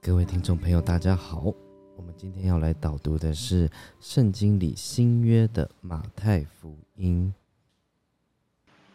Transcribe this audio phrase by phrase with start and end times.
[0.00, 1.54] 各位听众朋友，大家好。
[1.94, 3.70] 我们今天要来导读的是
[4.00, 7.34] 圣经里新约的马太福音。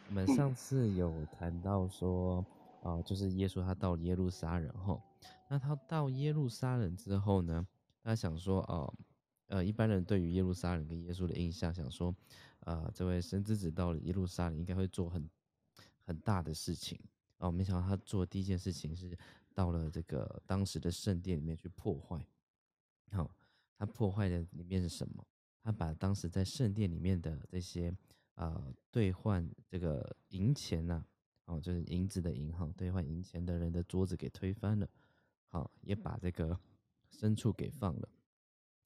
[0.10, 2.44] 我们上次有谈到说，
[2.82, 5.00] 啊，就是耶稣他到耶路撒冷后，
[5.48, 7.68] 那他到耶路撒冷之后呢，
[8.04, 8.92] 他想说，哦，
[9.50, 12.16] 呃，一般人对于耶路撒冷跟耶稣的印象，想说，
[12.62, 15.30] 呃，这位神之子到了耶路撒冷，应该会做很
[16.06, 17.00] 很大的事情。
[17.38, 19.18] 哦，没想到他做第一件事情是
[19.54, 22.26] 到了这个当时的圣殿里面去破坏。
[23.12, 23.30] 好，
[23.78, 25.26] 他破坏的里面是什么？
[25.62, 27.96] 他把当时在圣殿里面的这些
[28.36, 31.06] 呃兑换这个银钱呐，
[31.46, 34.88] 哦，就是银子的银行兑换银钱的人的桌子给推翻了。
[35.48, 36.58] 好，也把这个
[37.12, 38.10] 牲畜给放了。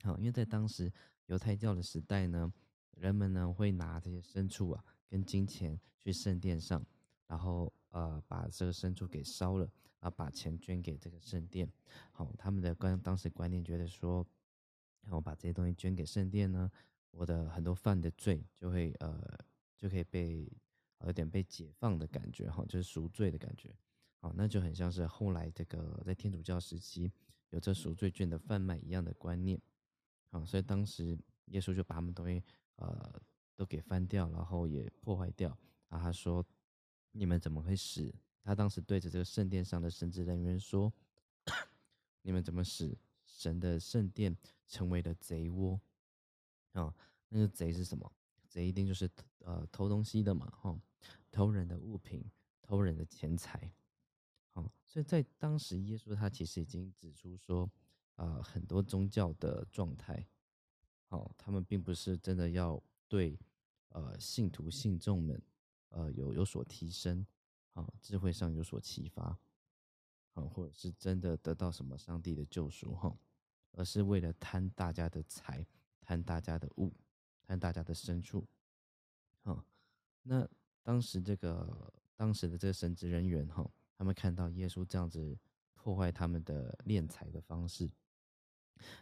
[0.03, 0.91] 好，因为在当时
[1.27, 2.51] 犹太教的时代呢，
[2.95, 6.85] 人们呢会拿这些牲畜啊跟金钱去圣殿上，
[7.29, 9.71] 然后呃把这个牲畜给烧了。
[10.01, 11.69] 然后，把钱捐给这个圣殿，
[12.13, 14.25] 好，他们的观当时观念觉得说，
[15.01, 16.71] 然后把这些东西捐给圣殿呢，
[17.11, 19.21] 我的很多犯的罪就会呃
[19.75, 20.49] 就可以被
[21.01, 23.75] 有点被解放的感觉哈，就是赎罪的感觉，
[24.21, 27.11] 好，那就很像是后来这个在天主教时期
[27.49, 29.61] 有这赎罪券的贩卖一样的观念，
[30.31, 32.41] 好，所以当时耶稣就把他们东西
[32.77, 33.21] 呃
[33.57, 35.49] 都给翻掉，然后也破坏掉，
[35.89, 36.45] 啊，他说
[37.11, 38.13] 你们怎么会死？
[38.43, 40.91] 他当时对着这个圣殿上的神职人员说
[42.23, 44.35] ：“你们怎么使神的圣殿
[44.67, 45.79] 成为了贼窝？
[46.73, 46.93] 啊，
[47.27, 48.11] 那个贼是什么？
[48.47, 50.79] 贼一定就是呃偷东西的嘛，哈，
[51.29, 52.23] 偷人的物品，
[52.61, 53.71] 偷人的钱财。
[54.51, 57.69] 好，所以在当时，耶稣他其实已经指出说，
[58.15, 60.25] 啊，很多宗教的状态，
[61.05, 63.37] 好，他们并不是真的要对
[63.89, 65.39] 呃信徒信众们
[65.89, 67.25] 呃有有所提升。”
[67.73, 69.39] 啊，智慧上有所启发，
[70.33, 73.15] 啊，或者是真的得到什么上帝的救赎哈，
[73.73, 75.65] 而是为了贪大家的财，
[76.01, 76.91] 贪大家的物，
[77.43, 78.45] 贪大家的牲畜，
[79.43, 79.63] 好，
[80.23, 80.45] 那
[80.81, 85.37] 当时这个当时的这个神职人员哈，他们看到耶稣这样子
[85.75, 87.89] 破坏他们的敛财的方式，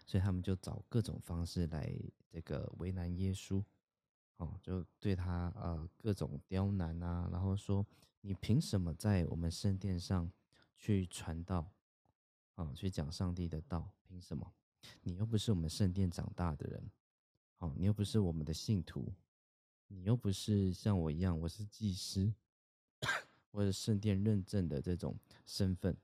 [0.05, 1.91] 所以他们就找各种方式来
[2.29, 3.63] 这个为难耶稣，
[4.37, 7.85] 哦，就对他呃各种刁难啊，然后说。
[8.21, 10.29] 你凭什么在我们圣殿上
[10.75, 11.71] 去传道
[12.55, 12.73] 啊？
[12.73, 13.89] 去讲上帝的道？
[14.03, 14.53] 凭什么？
[15.01, 16.91] 你又不是我们圣殿长大的人，
[17.55, 19.13] 好，你又不是我们的信徒，
[19.87, 22.33] 你又不是像我一样，我是祭司
[23.51, 25.95] 或者圣殿认证的这种身份，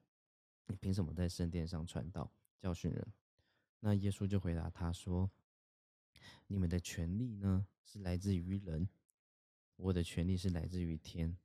[0.68, 3.06] 你凭什么在圣殿上传道教训人？
[3.82, 5.30] 那耶稣就回答他说
[6.48, 8.88] ：“你们的权利呢，是来自于人，
[9.76, 11.36] 我的权利是来自于天。”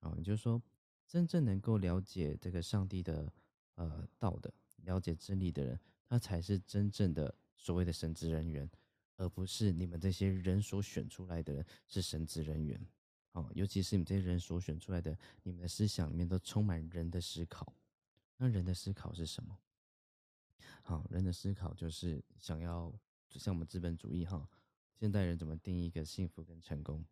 [0.00, 0.62] 啊，也就是说，
[1.06, 3.32] 真正能够了解这个上帝的
[3.74, 8.68] 呃道的，了解真理的人，他才是真正的所谓的神职人员，
[9.16, 12.78] 而不是你们这些人所选出来的人是神职人员。
[13.32, 17.74] 哦，尤其是你们这些人所选出来的，你们的思想里面都充满人的思考。
[18.36, 19.58] 那人的思考是什么？
[20.82, 22.92] 好，人的思考就是想要，
[23.28, 24.48] 就像我们资本主义哈，
[24.94, 27.04] 现代人怎么定义一个幸福跟成功？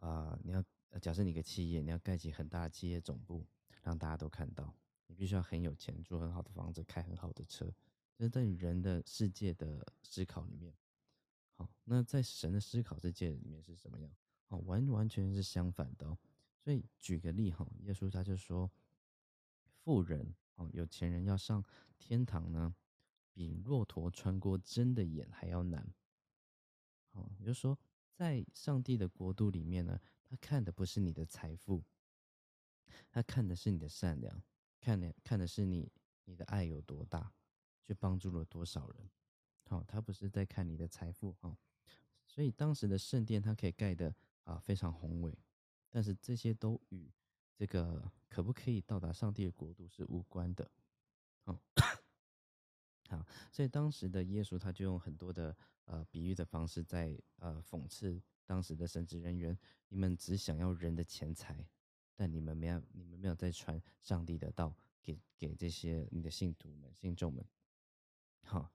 [0.00, 0.64] 啊，你要。
[1.00, 3.46] 假设你个企业，你要盖起很大的企业总部，
[3.80, 4.74] 让大家都看到，
[5.06, 7.72] 你必须要很有钱，住很好的房子，开很好的车。
[8.16, 10.74] 这是在人的世界的思考里面。
[11.52, 14.12] 好，那在神的思考世界里面是什么样？
[14.46, 16.18] 好，完完全是相反的哦。
[16.58, 18.68] 所以举个例哈，耶稣他就说，
[19.84, 21.64] 富人哦，有钱人要上
[22.00, 22.74] 天堂呢，
[23.32, 25.92] 比骆驼穿过针的眼还要难。
[27.12, 27.78] 好，也就是说，
[28.12, 30.00] 在上帝的国度里面呢。
[30.32, 31.82] 他看的不是你的财富，
[33.10, 34.40] 他看的是你的善良，
[34.78, 35.90] 看的看的是你
[36.24, 37.32] 你的爱有多大，
[37.82, 39.10] 去帮助了多少人。
[39.64, 41.58] 好，他不是在看你的财富哈。
[42.28, 44.14] 所以当时的圣殿，它可以盖的
[44.44, 45.36] 啊非常宏伟，
[45.90, 47.12] 但是这些都与
[47.56, 50.70] 这个可不可以到达上帝的国度是无关的。
[51.42, 51.60] 好，
[53.10, 55.54] 好，所以当时的耶稣他就用很多的
[55.84, 58.22] 呃比喻的方式在呃讽刺。
[58.46, 59.56] 当时的神职人员，
[59.88, 61.64] 你们只想要人的钱财，
[62.16, 67.44] 但你们没有，你们没有在传上帝的道给给这些你的信徒们、信众们。
[68.42, 68.72] 好，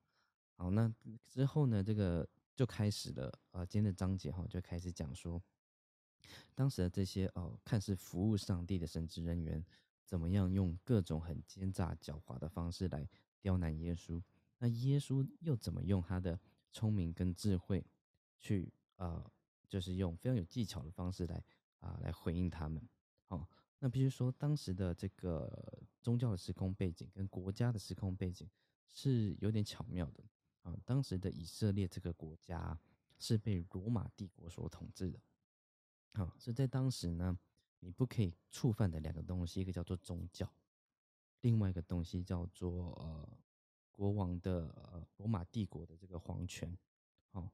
[0.56, 0.94] 好，那
[1.26, 3.40] 之后呢，这个就开始了。
[3.52, 5.42] 呃，今天的章节哈，就开始讲说，
[6.54, 9.62] 当时的这些哦，看似服务上帝的神职人员，
[10.06, 13.06] 怎么样用各种很奸诈、狡猾的方式来
[13.46, 14.20] 刁难耶稣？
[14.58, 16.40] 那耶稣又怎么用他的
[16.72, 17.86] 聪明跟智慧
[18.40, 19.32] 去呃？
[19.68, 21.44] 就是用非常有技巧的方式来
[21.80, 22.82] 啊来回应他们。
[23.28, 23.48] 好，
[23.80, 28.50] 那必须说当时的这个宗教的时空背景跟国家的时空背景
[28.88, 30.24] 是有点巧妙的
[30.62, 30.76] 啊。
[30.86, 32.80] 当时的以色列这个国家
[33.20, 35.20] 是被罗马帝国所统治的。
[36.14, 37.38] 好，所以在当时呢，
[37.80, 40.50] 你不可以触犯的两个东西，一个叫做宗教，
[41.46, 43.38] 另外一个东西叫做呃
[43.92, 46.76] 国王的呃罗马帝国的这个皇权。
[47.30, 47.54] 好，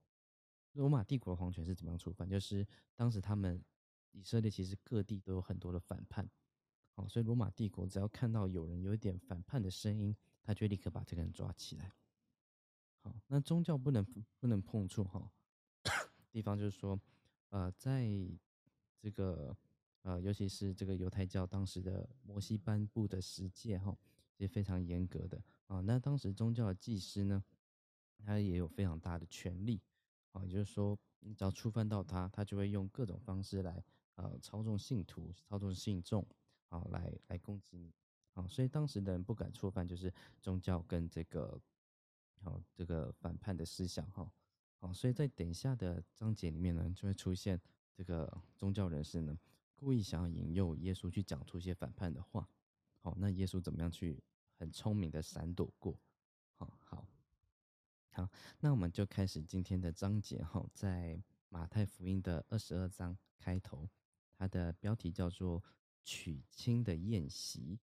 [0.71, 2.29] 罗马帝国的皇权是怎么样出犯？
[2.29, 2.65] 就是
[2.95, 3.61] 当时他们
[4.11, 6.25] 以色列其实各地都有很多的反叛，
[6.93, 11.91] 好，所以罗马帝国只要看到有人有一点反叛的声音，他就立刻把这个人抓起来。
[13.01, 14.05] 好，那宗教不能
[14.39, 15.29] 不能碰触哈，
[16.31, 16.97] 地方就是说，
[17.49, 18.07] 呃，在
[19.01, 19.53] 这个
[20.03, 23.95] 呃，尤其是这个犹太教当时的摩西颁布的十诫哈，
[24.37, 25.79] 也非常严格的啊。
[25.81, 27.43] 那当时宗教的祭司呢，
[28.17, 29.79] 他也有非常大的权力
[30.31, 33.83] 啊，也就是说，你只要触犯到他，他就会用各种方式来
[34.15, 36.25] 呃操纵信徒、操纵信众
[36.69, 37.93] 啊，来来攻击你
[38.33, 38.47] 啊。
[38.47, 41.61] 所以当时的人不敢触犯，就是宗教跟这个
[42.41, 44.31] 好这个反叛的思想哈。
[44.77, 47.61] 好，所以在等下的章节里面呢，就会出现。
[47.93, 49.37] 这个宗教人士呢，
[49.81, 52.47] 故意想要引诱耶稣去讲出一些反叛的话，
[52.99, 54.21] 好，那耶稣怎么样去
[54.53, 55.99] 很聪明的闪躲过？
[56.53, 57.03] 好好
[58.11, 58.29] 好，
[58.59, 61.19] 那我们就开始今天的章节哈，在
[61.49, 63.89] 马太福音的二十二章开头，
[64.37, 65.63] 它的标题叫做
[66.03, 67.79] 娶亲的宴席。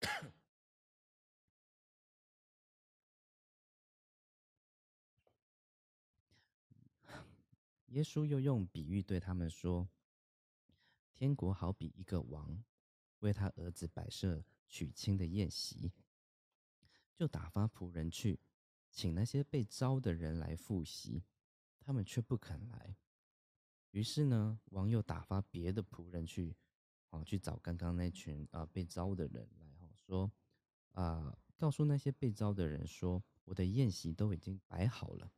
[7.86, 9.88] 耶稣又用比喻对他们说
[11.18, 12.62] ：“天国好比一个王，
[13.18, 15.90] 为他儿子摆设娶亲的宴席，
[17.12, 18.38] 就打发仆人去，
[18.92, 21.24] 请那些被招的人来赴席，
[21.80, 22.94] 他们却不肯来。
[23.90, 26.54] 于是呢，王又打发别的仆人去，
[27.10, 30.30] 啊，去找刚刚那群啊被招的人来，哈，说
[30.92, 35.32] 啊，告诉那些被招的人说，我的宴席都已经摆好了，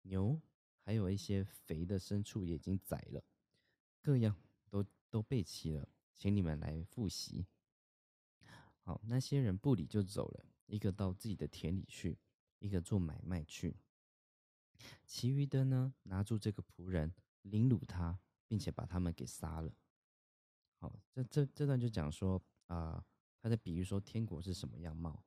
[0.00, 0.40] 牛。”
[0.80, 3.22] 还有一些肥的牲畜也已经宰了，
[4.00, 4.34] 各样
[4.70, 7.46] 都都备齐了，请你们来复习。
[8.80, 12.18] 好，那些人不理就走了，一个到自己的田里去，
[12.58, 13.76] 一个做买卖去。
[15.04, 17.12] 其余的呢，拿住这个仆人，
[17.42, 19.72] 凌辱他，并且把他们给杀了。
[20.78, 23.04] 好，这这这段就讲说啊，
[23.40, 25.24] 他在比喻说天国是什么样貌。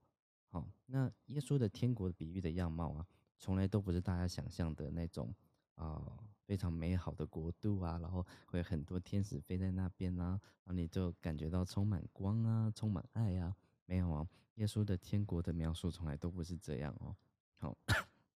[0.48, 3.08] 好，那耶稣的天国的比喻的样貌啊，
[3.38, 5.34] 从来都不是大家想象的那种。
[5.76, 13.56] 啊，非常美好的国度啊，然后会有很多天使飞在那边啊，然后你就感觉到充满光啊，充满爱啊。
[13.86, 17.16] 没有啊，耶稣的天国的描述从来都不是这样哦。
[17.56, 17.78] 好，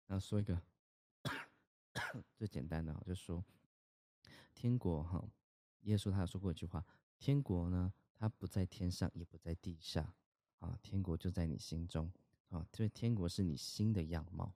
[0.07, 0.57] 那说一个
[2.37, 3.43] 最简单的，就说
[4.53, 5.21] 天国哈，
[5.81, 6.85] 耶稣他有说过一句话：
[7.19, 10.13] 天国呢，它不在天上，也不在地下
[10.59, 12.09] 啊，天国就在你心中
[12.47, 14.53] 啊，所以天国是你心的样貌。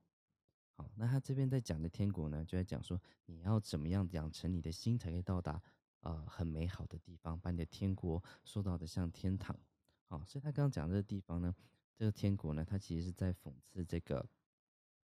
[0.79, 5.61] 好，那他这边在讲的天国呢，就在讲说你要怎么样养成你的心，才可以到达
[5.99, 9.59] 呃很美好的地方，把你的天国塑造的像天堂。
[10.05, 11.53] 好，所以他刚刚讲这个地方呢，
[11.97, 14.25] 这个天国呢，他其实是在讽刺这个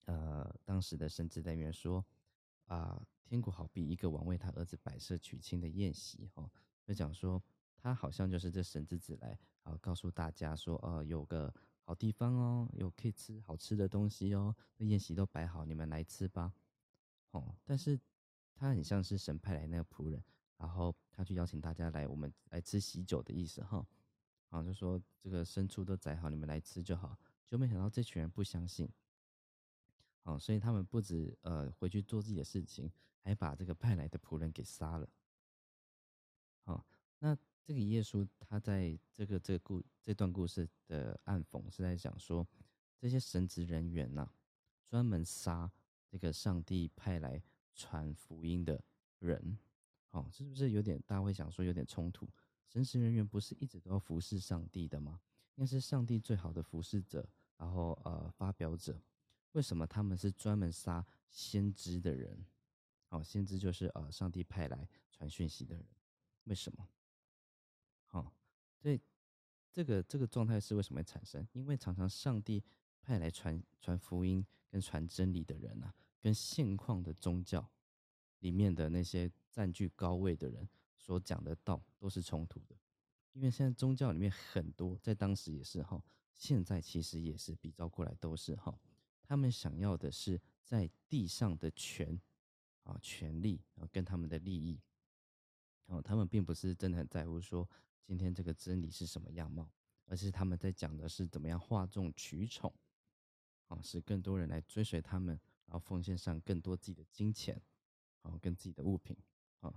[0.05, 2.05] 呃当时的神职人员说
[2.67, 6.47] 啊，天国好比一个王为他儿子摆设娶亲的宴席，哈，
[6.85, 7.41] 就讲说
[7.75, 11.51] 他好像就是这神之子来，好告诉大家说，呃，有个。
[11.85, 16.53] 好地方哦，有可以吃好吃的东西哦，那宴席都摆好，你们来吃吧。
[17.31, 17.99] 哦，但是
[18.55, 20.23] 他很像是神派来那个仆人，
[20.57, 23.85] 然后他去邀请大家来，我们来吃喜酒的意思哈。
[24.47, 27.19] 好，就说这个牲畜都宰好，你们来吃就好。
[27.45, 28.89] 就没想到这群人不相信，
[30.23, 35.09] 哦，所以他们不止呃回去做自己的事情，还把这个派来的仆人给杀了。
[36.63, 36.85] 好，
[37.19, 37.37] 那。
[37.65, 42.45] 这个耶稣他在这个这个故这段故事的暗讽是在讲说，
[42.99, 44.29] 这些神职人员呐，
[44.85, 45.71] 专门杀
[46.09, 47.41] 这个上帝派来
[47.73, 48.83] 传福音的
[49.19, 49.57] 人，
[50.11, 52.29] 哦，是不是有点大家会想说有点冲突？
[52.67, 55.21] 神职人员不是一直都要服侍上帝的吗？
[55.55, 57.25] 应该是上帝最好的服侍者，
[57.57, 58.99] 然后呃发表者，
[59.53, 62.45] 为什么他们是专门杀先知的人？
[63.09, 65.85] 哦，先知就是呃上帝派来传讯息的人，
[66.45, 66.85] 为什么？
[68.83, 68.99] 所以
[69.71, 71.47] 这个这个状态是为什么产生？
[71.53, 72.61] 因为常常上帝
[73.01, 77.65] 派来传传福音跟传真理的人啊，跟现况的宗教
[78.39, 82.75] 里面的那些占据高位的人所讲的道都是冲突的。
[83.31, 88.77] 因为现在宗教里面很多，在当时也是哈，现在其实也是比照过来都是哈，
[89.23, 92.19] 他们想要的是在地上的权
[92.83, 94.77] 啊权利啊跟他们的利益。
[95.85, 97.69] 哦，他们并不是真的很在乎说
[98.03, 99.69] 今天这个真理是什么样貌，
[100.05, 102.73] 而是他们在讲的是怎么样哗众取宠，
[103.67, 107.61] 哦，使更多人来追随他们，然后奉献上更多自己的金钱，
[108.21, 109.15] 哦，跟自己的物品，
[109.61, 109.73] 哦。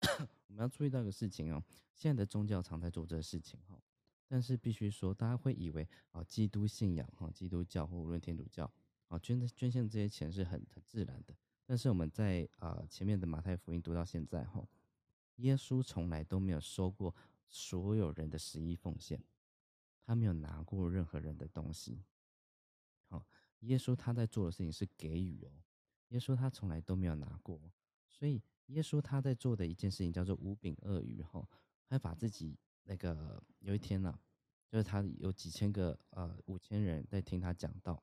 [0.48, 3.80] 我们要注意到一个事情哦，现在的宗教常在做这个事情哈，
[4.28, 8.70] 但是必须说，大家会以为啊，基督信仰哈，基督教或无论天主教
[9.08, 11.34] 啊，捐捐献这些钱是很很自然的。
[11.64, 14.62] 但是我们在啊前面的马太福音读到现在哈，
[15.36, 17.14] 耶稣从来都没有收过
[17.48, 19.22] 所有人的十一奉献，
[20.04, 22.02] 他没有拿过任何人的东西。
[23.08, 23.26] 好，
[23.60, 25.50] 耶稣他在做的事情是给予哦，
[26.08, 27.60] 耶稣他从来都没有拿过，
[28.08, 28.42] 所以。
[28.68, 31.46] 耶稣他在做的一件事情叫做五饼鳄鱼哈，
[31.86, 34.18] 他把自己那个有一天呢，
[34.66, 38.02] 就是他有几千个呃五千人在听他讲道。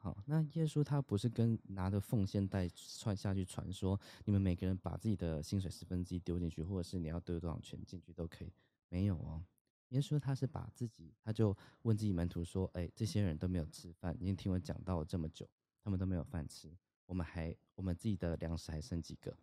[0.00, 8.52] 好，那耶稣他不是跟拿着奉献袋传下去传说，你们每个人把自己的薪水十分之一丢进去，或者是你要丢多少钱进去都可以，
[8.88, 9.44] 没有哦。
[9.88, 15.48] 耶稣他是把自己，他就问自己门徒说：“哎，这些人都没有吃饭，已经听我讲到了这么久，
[15.82, 16.70] 他们都没有饭吃。”
[17.06, 19.36] 我们还我们自己的粮食还剩几个？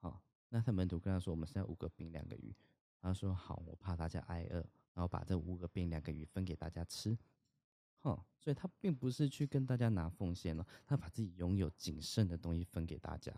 [0.00, 2.54] 好，那他门徒跟他说：“我们现在五个饼两个鱼。”
[3.00, 4.56] 他说：“好，我怕大家挨饿，
[4.92, 7.16] 然后把这五个饼两个鱼分给大家吃。”
[8.00, 13.32] 哈，所以他并不是去跟大家拿奉献了，他把自己拥有仅剩的东西分给大家。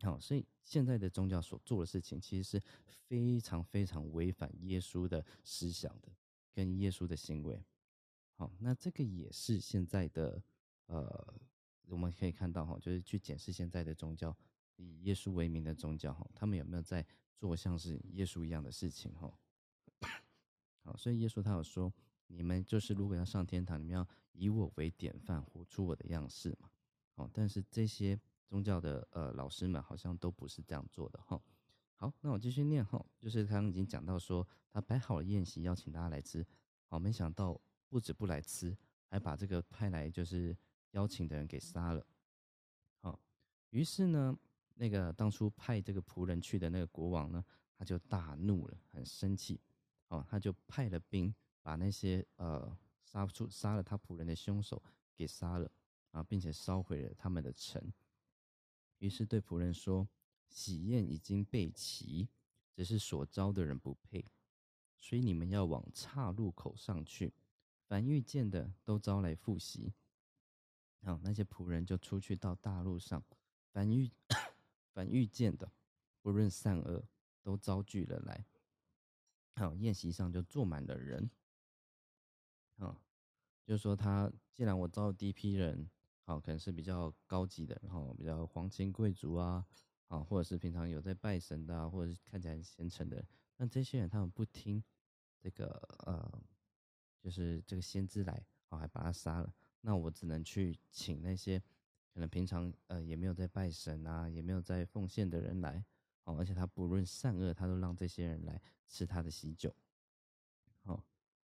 [0.00, 2.62] 好，所以现在的宗教所做的事情，其实是
[3.06, 6.08] 非常非常违反耶稣的思想的，
[6.52, 7.64] 跟耶稣的行为。
[8.34, 10.42] 好，那这个也是现在的
[10.86, 11.40] 呃。
[11.90, 14.36] 我们可以看到哈，就是去检视现在的宗教，
[14.76, 17.02] 以耶稣为名的宗教哈，他们有没有在
[17.34, 19.32] 做像是耶稣一样的事情哈？
[20.84, 21.90] 好，所以耶稣他有说，
[22.28, 26.70] 你们就是如果要上天堂，你们要以我为典范，活出我的样式嘛。
[27.16, 31.42] 哦，但是这些宗教的呃老师们好像都不是这样做的哈。
[31.96, 36.46] 好，那我继续念哈，就是刚刚已经讲到说，他摆好了宴席，邀请大家来吃。
[36.86, 38.76] 好，没想到不止不来吃，
[39.08, 40.56] 还把这个派来就是。
[40.92, 42.04] 邀请的人给杀了，
[43.02, 43.20] 好，
[43.68, 44.34] 于是呢，
[44.74, 47.44] 那个当初派这个仆人去的那个国王呢，
[47.76, 49.60] 他就大怒了，很生气，
[50.08, 51.32] 哦，他就派了兵
[51.68, 54.82] 把那些呃杀出杀了他仆人的凶手
[55.14, 55.70] 给杀了
[56.12, 57.92] 啊，并且烧毁了他们的城。
[59.00, 60.08] 于是对仆人说
[60.48, 62.26] ：“喜宴已经备齐，
[62.72, 64.24] 只是所招的人不配，
[64.96, 67.34] 所以你们要往岔路口上去，
[67.86, 69.92] 凡遇见的都招来复习。”
[71.04, 73.22] 好，那些仆人就出去到大路上，
[73.72, 74.10] 凡遇
[74.94, 75.70] 凡遇见的，
[76.22, 77.06] 不论善恶，
[77.42, 78.46] 都招聚了来。
[79.54, 81.30] 好，宴席上就坐满了人。
[82.78, 83.00] 啊，
[83.64, 85.88] 就是说他既然我招第一批人，
[86.22, 89.64] 好，可能是比较高级的，然后比较皇亲贵族啊，
[90.08, 93.24] 啊，或者是平常有在拜神的，或者是看起来很虔诚的，
[93.56, 94.82] 那这些人他们不听
[95.38, 95.66] 这个
[96.06, 96.42] 呃，
[97.20, 99.52] 就是这个先知来，好，还把他杀了。
[99.80, 101.58] 那我只能去请那些
[102.12, 105.84] 可能平常呃也没有在拜神啊，也没有在奉献的人来
[106.24, 109.74] 哦，而且他不论善恶，他都让这些人来吃他的喜酒，
[110.82, 111.02] 好，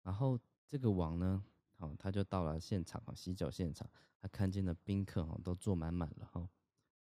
[0.01, 1.43] 然后这个王呢，
[1.75, 3.89] 好，他就到了现场啊，洗脚现场，
[4.20, 6.50] 他看见了宾客哈都坐满满了哈，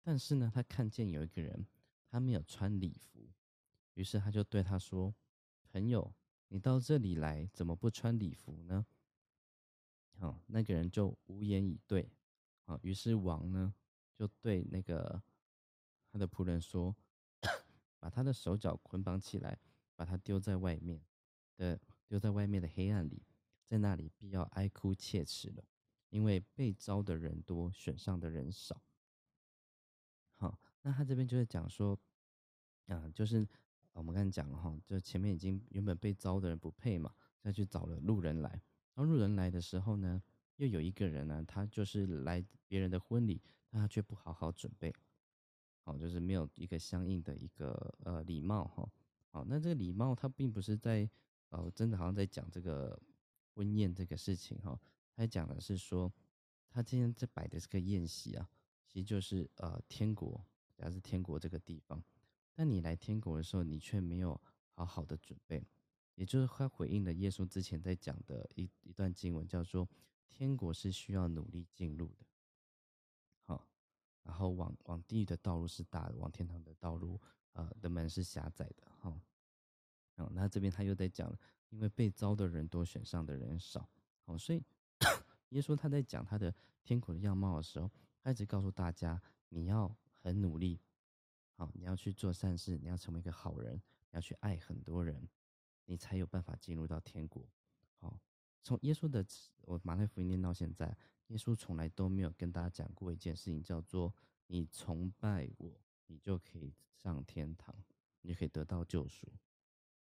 [0.03, 1.67] 但是呢，他看见有一个人
[2.09, 3.29] 他没有穿礼服，
[3.95, 5.15] 于是他就对他说
[5.71, 6.15] ：“朋友，
[6.49, 8.87] 你到这里来怎么不穿礼服呢？”
[10.19, 12.11] 好，那个人就无言以对。
[12.65, 13.73] 啊，于是王呢
[14.15, 15.23] 就对那个
[16.12, 16.95] 他的仆人说
[17.99, 19.59] ：“把他的手脚捆绑起来，
[19.97, 21.00] 把他丢在外面
[21.57, 23.23] 的丢在外面的黑暗里，
[23.68, 25.62] 在那里必要哀哭切齿了，
[26.08, 28.82] 因为被招的人多，选上的人少。”
[30.37, 31.98] 好，那他这边就是讲说，
[32.87, 33.46] 啊，就是
[33.92, 38.62] 我们刚才讲了哈，就前面已经原本被招的人不配嘛，再去找了路人来。
[38.94, 40.22] 当路人来的时候呢，
[40.56, 44.94] 又有一个人呢，他就是来别人的婚礼，但他却不好好准备，
[45.82, 48.90] 好，就是没有一个相应的一个呃礼貌哈。
[49.30, 51.08] 好，那这个礼貌他并不是在
[51.50, 53.00] 呃真的好像在讲这个
[53.59, 54.81] 婚宴这个事情哈，
[55.17, 56.12] 他讲的是说
[56.71, 58.49] 他今天在摆的这个宴席啊，
[58.87, 60.47] 其实就是呃天国，
[60.77, 62.00] 假是天国这个地方，
[62.55, 64.41] 但你来天国的时候，你却没有
[64.75, 65.67] 好好的准备。
[66.15, 69.88] 也就是他回应了耶稣之前在讲的一一段经文，叫做
[70.31, 72.25] “天国是需要努力进入的”。
[73.43, 73.69] 好，
[74.23, 77.21] 然后往往地狱的道路是大的，往天堂的道路，
[77.55, 78.91] 呃，的门是狭窄的。
[79.00, 79.21] 哈，
[80.18, 81.32] 好，那这边他又在讲，
[81.70, 83.88] 因为被招的人多，选上的人少。
[84.25, 84.60] 好，所以
[85.50, 87.88] 耶稣他在讲他的天国的样貌的时候，
[88.20, 90.80] 他一直告诉大家，你要很努力，
[91.52, 95.28] 好，你要去做善事，你要成为一个好人，你要去爱很多人，
[95.84, 97.48] 你才有办法进入到天国。
[98.00, 98.18] 好，
[98.60, 99.25] 从耶稣的
[99.60, 100.96] 我马太福音念到现在，
[101.28, 104.12] 耶稣从来都没有跟大家讲过一件事情，叫做
[104.48, 107.72] 你崇拜我，你就可以上天堂，
[108.22, 109.32] 你就可以得到救赎。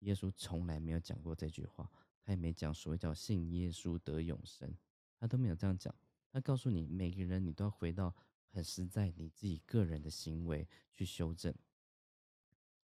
[0.04, 1.90] 耶稣从来没有讲过这句话，
[2.22, 4.74] 他也没讲所谓叫信耶稣得永生，
[5.18, 5.94] 他都没有这样讲。
[6.30, 8.14] 他告诉你，每个人你都要回到。
[8.54, 11.52] 很实在，你自己个人的行为去修正，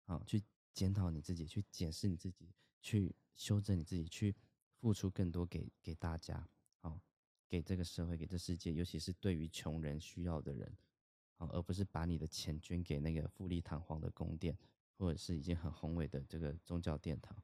[0.02, 0.42] 好，去
[0.74, 2.50] 检讨你自己，去检视你自己，
[2.82, 4.34] 去修正你自己，去
[4.80, 6.44] 付出更多给给大家，
[6.80, 7.00] 好，
[7.48, 10.76] 给这个社会，给这世界，尤其是对于穷人需要的人，
[11.36, 14.58] 好，而不是把你的钱捐给那个富丽堂皇的宫殿，
[15.00, 17.34] 或者是已经很宏伟的这个宗教殿堂，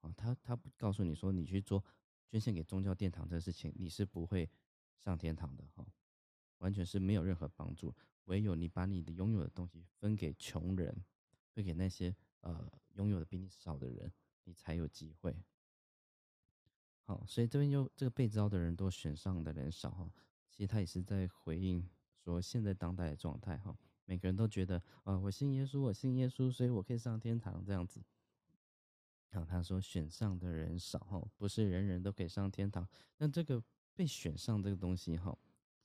[0.00, 1.84] 啊，他他不告诉你说，你去做
[2.28, 4.48] 捐献给宗教殿堂这个事情，你是不会
[4.96, 5.84] 上天堂的，哈。
[6.58, 7.92] 完全是没有任何帮助，
[8.26, 10.94] 唯有你把你的拥有的东西分给穷人，
[11.52, 14.12] 分给那些呃拥有的比你少的人，
[14.44, 15.34] 你才有机会。
[17.02, 20.12] 好，所以这边就这个被招的人多，选上的人少哈。
[20.50, 21.88] 其实他也是在回应
[22.22, 23.74] 说现在当代的状态哈，
[24.10, 28.02] 每个人都觉得啊，我信耶稣，我信耶稣，所以我可以上天堂这样子。
[29.28, 32.84] 然后他说选上的人少哈，不是人人都可以上天堂。
[33.18, 33.62] 那这个
[33.94, 35.38] 被选上这个东西哈。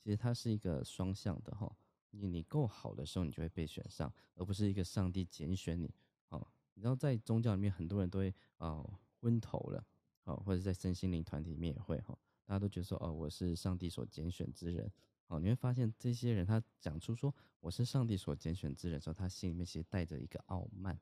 [0.03, 1.71] 其实它是一个双向的哈，
[2.09, 5.93] 你你够好的时候，你就会被选上，而不是一个上帝拣选你。
[6.29, 8.83] 哦，你知道在宗教里面，很多人都会啊
[9.21, 9.85] 昏头了，
[10.23, 14.91] 哦，或者在身心灵团体里面也会哈，大家都觉得说哦，我是上帝所拣选之人。
[15.27, 20.99] 哦，你会发现这些人他讲出说我是上帝所拣选之人的时候，他心里面其实带着一个傲慢。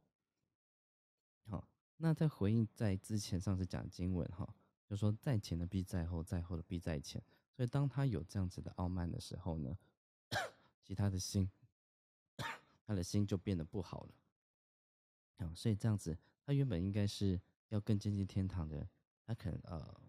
[1.46, 4.56] 好，那在回应在之前上次讲经文哈，
[4.88, 7.22] 就说在前的必在后，在后的必在前。
[7.56, 9.78] 所以，当他有这样子的傲慢的时候呢，
[10.82, 11.52] 其他的心，
[12.86, 14.14] 他的心就变得不好了。
[15.38, 17.40] 啊，所以这样子，他原本应该是
[17.70, 18.88] 要更接近天堂的，
[19.26, 20.02] 他可能呃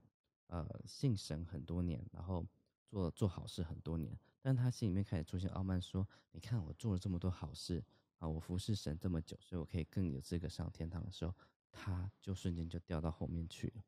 [0.47, 2.47] 呃信神很多年，然后
[2.87, 7.85] 做做好事很多年，但他心里面开始出现傲慢，说：“你看我做了这么多好事
[8.19, 11.35] 啊，我服侍神这么久，所以我可以更有资格上天堂的时候，
[11.71, 13.85] 他就瞬间就掉到后面去了。”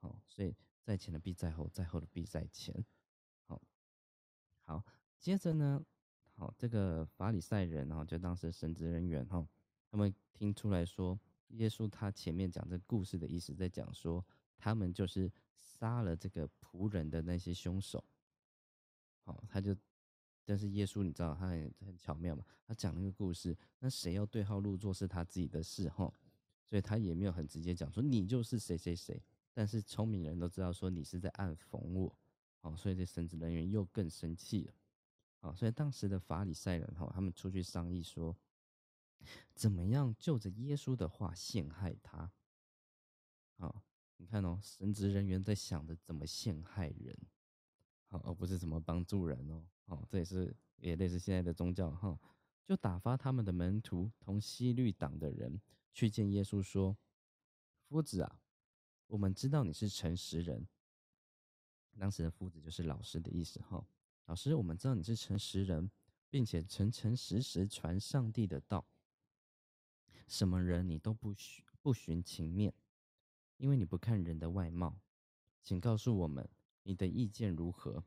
[0.00, 0.54] 好，所以。
[0.82, 2.74] 在前的必在后，在后的必在前。
[3.44, 3.60] 好，
[4.64, 4.82] 好，
[5.20, 5.84] 接着呢，
[6.34, 9.46] 好，这个法利赛人哈，就当时神职人员哈，
[9.90, 14.24] 他们听出来说，耶稣他前面讲这故事的意思，在讲说
[14.60, 18.04] 他们就是杀了这个仆人的那些凶手。
[19.22, 19.74] 好，他就，
[20.44, 26.12] 但是耶稣你知道他很很巧妙嘛，他讲那个故事，那谁要对号入座是他自己的事哈，
[26.64, 29.22] 所以他也没有很直接讲说你就是谁谁谁。
[29.52, 32.18] 但是聪明人都知道说你是在暗讽我，
[32.60, 34.74] 哦，所以这神职人员又更生气了，
[35.40, 38.36] 哦，所以当时的法里赛人哈，他们出去商议说，
[39.54, 42.30] 怎么样就着耶稣的话陷害他，
[43.56, 43.82] 啊，
[44.20, 47.16] 你看哦，神职人员在想着怎么陷害人，
[48.04, 52.18] 好，而不是怎么帮助人哦，哦，这也是也类似现在的宗教哈，
[52.66, 55.58] 就打发他们的门徒同西律党的人
[55.94, 56.94] 去见耶稣说，
[57.88, 58.40] 夫子啊。
[59.06, 60.68] 我们知道你是诚实人，
[61.98, 63.84] 当时的夫子就是老师的意思哈。
[64.26, 65.90] 老师，我们知道你是诚实人，
[66.28, 68.86] 并且诚诚实实传上帝的道。
[70.28, 72.72] 什么人你都不寻不寻情面，
[73.60, 74.98] 因为你不看人的外貌。
[75.62, 76.48] 请告诉我们
[76.82, 78.02] 你的意见如何？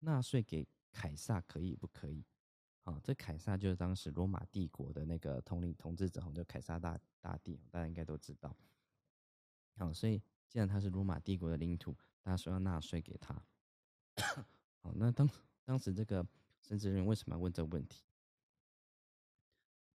[0.00, 2.24] 纳税给凯撒可以不可以？
[2.82, 8.54] 好，这凯撒就是当时罗马帝国的那个统领统治者，就凯撒大大帝，大家应该都知道。
[9.76, 10.20] 好，所以。
[10.48, 11.92] 既然他是罗马帝国的领土，
[12.22, 13.34] 大家说要纳税给他。
[14.80, 15.28] 好，那当
[15.64, 16.24] 当时这个
[16.62, 18.04] 神职人为什么要问这个问题？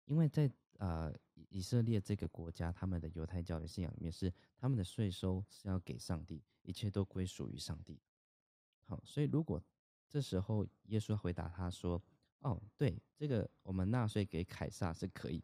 [0.06, 1.14] 因为在呃
[1.48, 7.98] 以色列这个国家，他们的犹太教的信仰里面是他们的税收是要给上帝，一切都归属于上帝。
[8.84, 9.62] 好，所以如果
[10.08, 12.02] 这时候耶稣回答他说
[12.40, 15.42] ：“哦，对，这个我们纳税给凯撒是可以。”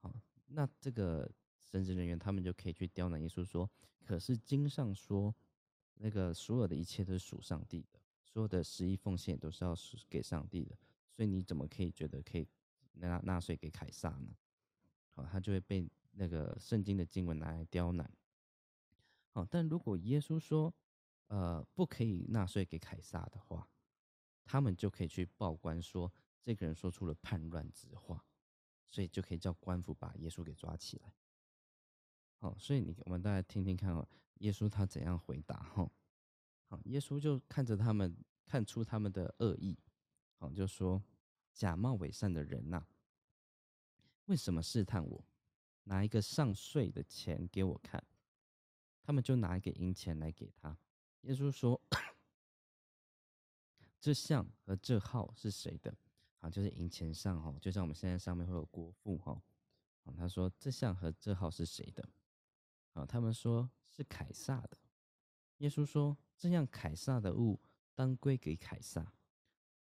[0.00, 0.14] 好，
[0.46, 1.30] 那这个。
[1.70, 3.70] 神职人员他们就可以去刁难耶稣说
[4.02, 5.34] ：“可是经上说，
[5.96, 9.76] 那个所有的一切都是属上帝的，所有的十一奉献都是要
[10.08, 10.74] 给上帝的，
[11.10, 12.48] 所以你怎么可以觉得可以
[12.92, 14.34] 纳纳税给凯撒呢？”
[15.18, 18.08] 好，他就会被那个圣经的经文拿来刁难。
[19.32, 20.72] 好，但如果耶稣说
[21.26, 23.68] ：“呃，不可以纳税给凯撒的话，
[24.44, 28.24] 他们就可以去报官说这个人说出了叛乱之话，
[28.88, 31.12] 所以就可以叫官府把耶稣给抓起来。”
[32.38, 35.90] 好，所以你我们大家听听看哦，耶稣他怎样回答哈？
[36.68, 39.76] 好，耶稣就看着他们，看出他们的恶意，
[40.36, 41.02] 好，就说
[41.52, 42.86] 假冒伪善的人呐，
[44.28, 45.24] 为什么试探我？
[45.84, 48.02] 拿一个上税的钱给我看。
[49.00, 50.76] 他们就拿一个银钱来给他。
[51.22, 51.80] 耶稣说
[53.98, 55.96] ：“这像和这号是谁的？
[56.40, 59.42] 啊，就是银钱上哈，就像我们现在上面会有国父哈。
[60.04, 62.06] 啊，他说这像和这号是谁的？
[62.92, 64.76] 啊，他们说是凯撒的。
[65.58, 67.58] 耶稣说：这样凯撒的物
[67.94, 69.14] 当归给凯撒，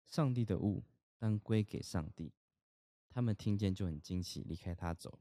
[0.05, 0.85] 上帝的物
[1.17, 2.31] 当归给上帝。
[3.15, 5.17] 他们听见就很惊奇，离开他走。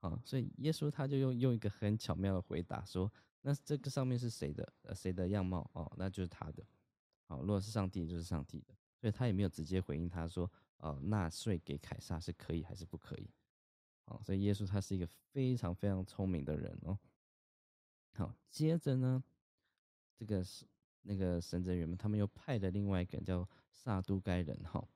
[0.00, 3.10] 啊，所以耶稣他就用用一个很巧妙的回答说。”
[3.42, 4.70] 那这个上面是谁的？
[4.82, 5.70] 呃，谁的样貌？
[5.72, 6.62] 哦，那就是他的。
[7.26, 8.74] 好，如果是上帝，就是上帝的。
[9.00, 13.30] 所以他也没有直接回应他说：“哦，纳税给凯撒是可以还是不可以？”
[14.04, 16.98] 好，所以耶稣他是一个非常非常聪明的人哦。
[18.12, 19.22] 好，接着呢，
[20.16, 20.66] 这个是
[21.02, 24.86] 那个神职员们，他们又派了另外一个叫撒都该人哈，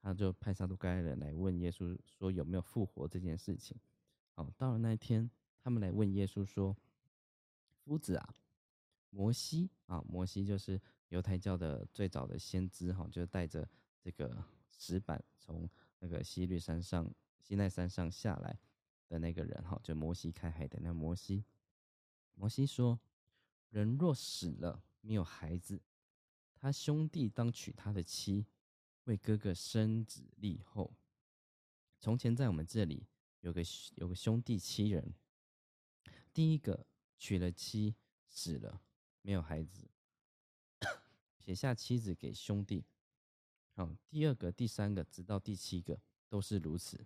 [0.00, 3.76] 他就派撒都该人来问耶稣说有没有复活这件事情。
[4.32, 5.30] 好，到了那一天，
[5.62, 6.76] 他们来问耶稣说。
[7.84, 8.34] 夫子啊，
[9.08, 13.66] 摩西啊，摩西就是犹太教的最早的先知哈，就带着
[13.98, 15.66] 这个石板从
[15.98, 18.58] 那个西律山上、西奈山上下来
[19.08, 21.42] 的那个人哈，就摩西开海的那摩西。
[22.34, 23.00] 摩西说
[23.72, 25.80] ：“人若死了没有孩子，
[26.54, 28.44] 他兄弟当娶他的妻，
[29.08, 30.94] 为哥哥生子立后。
[31.98, 33.06] 从前在我们这里
[33.40, 33.60] 有个
[33.96, 35.12] 有个兄弟七人，
[36.32, 36.86] 第一个。”
[37.20, 37.96] 娶了妻
[38.28, 38.80] 死了，
[39.22, 39.90] 没有孩子，
[41.40, 42.84] 写下妻子给兄弟。
[43.72, 47.04] 好，第二个、第三个，直到第七个都是如此。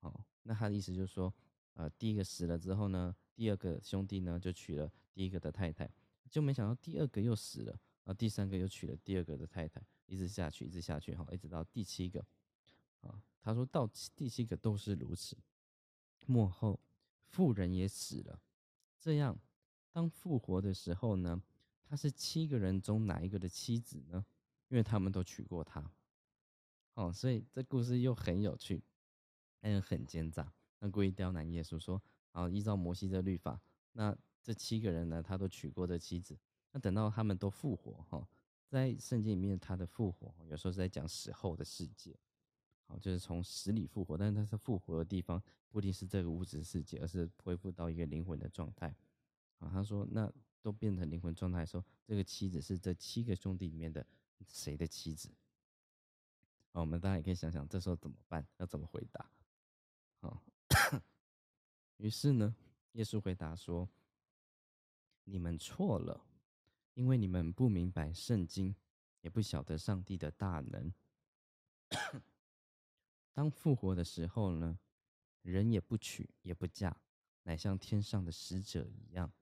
[0.00, 1.32] 好，那他的意思就是说，
[1.74, 5.88] 呃，第一个死了之后呢，第二个兄弟呢就娶了第一个的太太，
[6.28, 9.80] 就没想到第二个又死了，啊，第三个又娶了第二个的太太，
[10.12, 12.20] 一直下去，一直下去，哈，一直到第七个。
[13.00, 15.38] 啊，他说到第七个都是如此。
[16.26, 16.78] 末后
[17.30, 18.38] 富人也死了。
[19.00, 19.38] 这样，
[19.90, 21.42] 当复活的时候呢，
[21.86, 24.26] 他是七个人中哪一个的妻子呢？
[24.68, 25.90] 因为他们都娶过她。
[26.92, 28.82] 哦，所以这故事又很有趣，
[29.60, 30.52] 但又很奸诈。
[30.78, 33.58] 那故意刁难耶稣说：“啊，依照摩西的律法，
[33.92, 36.38] 那这七个人呢，他都娶过这妻子。
[36.70, 38.28] 那等到他们都复活，哈，
[38.72, 42.18] 在圣经里面，他的复活有时候是在讲死后的世界。”
[42.88, 48.94] 好就是从死里复活，但是他是复活的地方不一定是这个物质世界，而是恢复到一个灵魂的状态。
[49.58, 50.32] 啊，他说那
[50.62, 54.06] 都变成灵魂状态的时候，这个妻子是这七个兄弟里面的
[54.48, 55.28] 谁的妻子？
[56.72, 58.46] 啊，我们大家也可以想想，这时候怎么办？
[58.56, 59.30] 要怎么回答？
[60.20, 60.42] 好，
[61.98, 62.54] 于是呢，
[62.92, 63.88] 耶稣回答说
[65.24, 66.24] ：“你们错了，
[66.94, 68.74] 因为你们不明白圣经，
[69.20, 70.92] 也不晓得上帝的大能。”
[73.34, 74.78] 当复活的时候呢，
[75.42, 76.94] 人也不娶也不嫁，
[77.44, 79.32] 乃像天上的使者一样。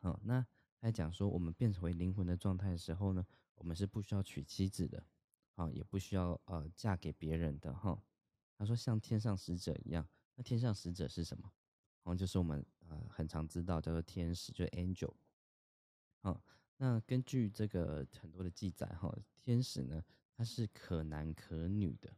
[0.00, 0.46] 好，那
[0.80, 5.06] 他讲说，我们变成为灵魂的状态的时候呢，我们是不需要娶妻子的，
[5.52, 7.98] 好，也不需要呃嫁给别人的哈。
[8.58, 11.50] 他说像天上使者一样，那天上使者是什么？
[12.02, 15.14] 好，就是我们呃很常知道叫做天使，就是 angel。
[16.24, 16.42] 好，
[16.78, 20.02] 那根据这个很多的记载哈，天使呢，
[20.34, 22.10] 它是可男可女的。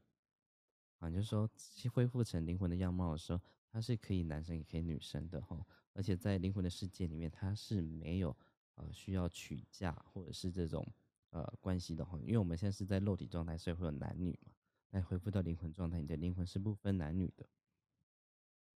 [0.99, 1.51] 啊，就是说
[1.93, 3.41] 恢复成灵魂的样貌的时候，
[3.73, 8.35] 它是可以男生也可以女生的哈，而且在灵魂的世界里面，它是没有
[8.77, 10.87] 呃需要娶嫁或者是这种
[11.31, 14.53] 呃关系的哈，因为我们现在是在肉体状态，所以会有男女嘛。
[14.91, 17.45] 那恢复到灵魂状态，你的灵魂是不分男女的。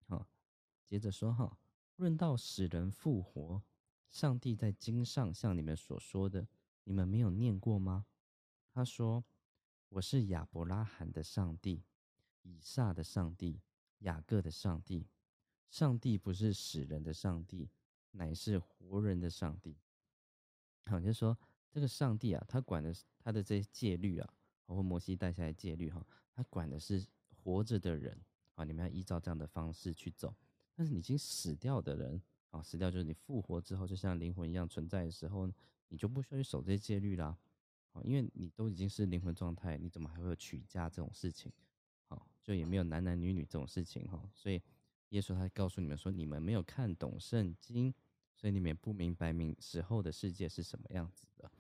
[0.08, 0.28] 好，
[0.88, 1.56] 接着说哈，
[1.98, 3.62] 论到使人复活，
[4.10, 6.48] 上帝在经上像你们所说的，
[6.84, 8.06] 你们没有念过吗？
[8.74, 9.24] 他说
[9.90, 11.84] ：“我是亚伯拉罕的上帝。”
[12.42, 13.60] 以撒的上帝，
[14.00, 15.06] 雅各的上帝，
[15.70, 17.70] 上帝不是死人的上帝，
[18.12, 19.78] 乃是活人的上帝。
[20.86, 21.38] 好，就说
[21.70, 24.34] 这个上帝啊，他管的他的这些戒律啊，
[24.66, 27.06] 包括摩西带下来戒律哈，他管的是
[27.44, 28.20] 活着的人
[28.56, 30.34] 啊，你们要依照这样的方式去走。
[30.74, 35.52] 但是已经死掉的人啊，死掉就是你复活之后，就像灵魂一样存在的时候，
[35.90, 37.38] 你就不需要去守这些戒律啦。
[37.92, 41.52] 好，因为你都已经是灵魂状态，你怎么还会有娶嫁这种事情？
[42.08, 44.62] 好，就也没有男男女女这种事情哈，所以
[45.10, 47.94] 耶稣他告诉你们说，你们没有看懂圣经，
[48.36, 51.52] 所以你们也不明白明死后的世界是什么样子的。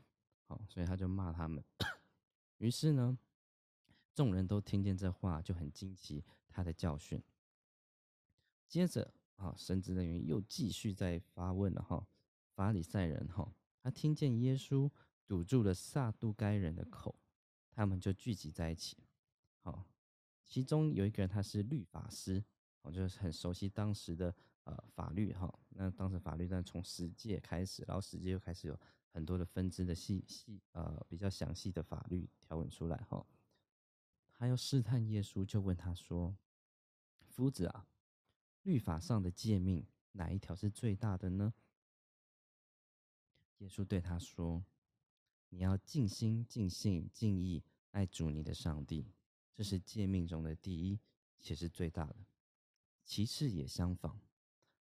[0.45, 1.63] 好，所以他就骂他们。
[2.58, 3.17] 于是呢，
[4.13, 7.21] 众人都听见这话，就很惊奇他的教训。
[8.67, 12.06] 接着啊，神职人员又继续在发问了哈，
[12.54, 14.91] 法里赛人哈，他听见耶稣
[15.25, 17.15] 堵住了撒都该人的口，
[17.71, 18.97] 他们就聚集在一起。
[19.62, 19.86] 好。
[20.52, 22.43] 其中有一个人他是律法师，
[22.82, 25.60] 哦，就是很熟悉当时的呃法律哈。
[25.69, 28.75] 那当时法律呢从十诫开始，然后十诫又开始有
[29.13, 33.23] 很多的分支的细细呃比较详细的法律条文出来哈。
[34.34, 36.36] 他要试探耶稣，就问他说
[37.30, 37.86] ：“夫子啊，
[38.69, 41.51] 律法上的诫命哪一条是最大的呢？”
[43.58, 44.63] 耶稣对他说
[45.49, 49.08] ：“你要尽心、尽性、尽意爱主你的上帝，
[49.55, 50.99] 这是诫命中的第一，
[51.39, 52.15] 且是最大的。
[53.03, 54.21] 其次也相仿，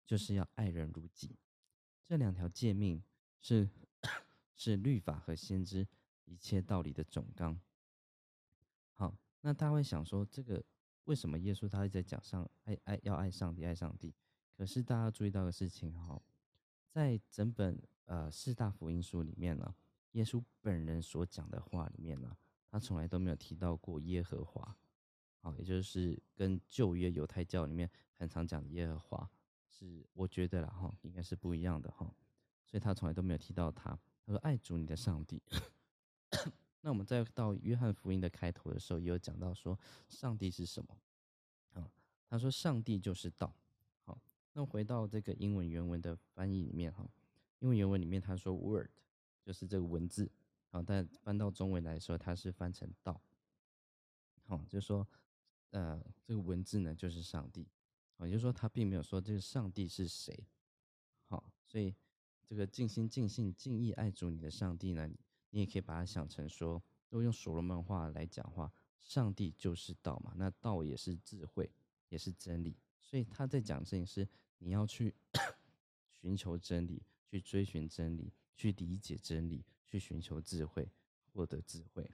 [0.05, 1.37] 就是要爱人如己。
[2.05, 3.01] 这两条诫命
[3.41, 3.71] 是
[4.57, 5.87] 是律法和先知
[6.25, 7.61] 一切道理的总纲。”
[8.95, 9.17] 好。
[9.43, 10.65] 那他会想说，这个
[11.07, 14.15] 为什么耶稣他一直在讲上爱爱要爱上帝爱上帝？
[14.57, 16.21] 可是大家注意到的事情哈，
[16.89, 19.75] 在整本呃四大福音书里面呢，
[20.13, 22.37] 耶稣本人所讲的话里面呢，
[22.71, 24.77] 他从来都没有提到过耶和华，
[25.41, 29.31] 好，也就是跟旧约犹太教里面很常讲的耶和华
[29.69, 32.13] 是，我觉得啦哈，应该是不一样的哈，
[32.65, 35.41] 所以他从来都没有提到他，他说爱主你的上帝。
[36.87, 39.77] 那我们再到约翰福音的开头的时候，也有讲到说，
[40.09, 40.97] 上帝是什么？
[41.73, 41.91] 啊，
[42.29, 43.53] 他说上帝就是道。
[44.05, 44.17] 好，
[44.53, 47.05] 那回到这个英文原文的翻译里面哈，
[47.59, 48.87] 英文原文里面他说 word
[49.43, 50.31] 就是这个文字，
[50.69, 53.21] 好，但翻到中文来说，它是翻成道。
[54.45, 55.05] 好，就说，
[55.71, 57.67] 呃，这个文字呢就是上帝，
[58.21, 60.47] 也就是说他并没有说这个上帝是谁。
[61.25, 61.93] 好，所以
[62.49, 65.11] 这个尽心尽性尽意爱主你的上帝呢？
[65.51, 71.71] 你也可以把它想成说，如果用所罗门话来讲话，上帝就是道嘛，那道也是智慧，
[72.09, 72.77] 也是真理。
[73.01, 74.29] 所以他在讲这件事
[74.59, 75.15] 你要去
[76.21, 80.91] 寻求真理，去追寻真理，去理解真理，去寻求智慧，
[81.33, 82.11] 获得智慧。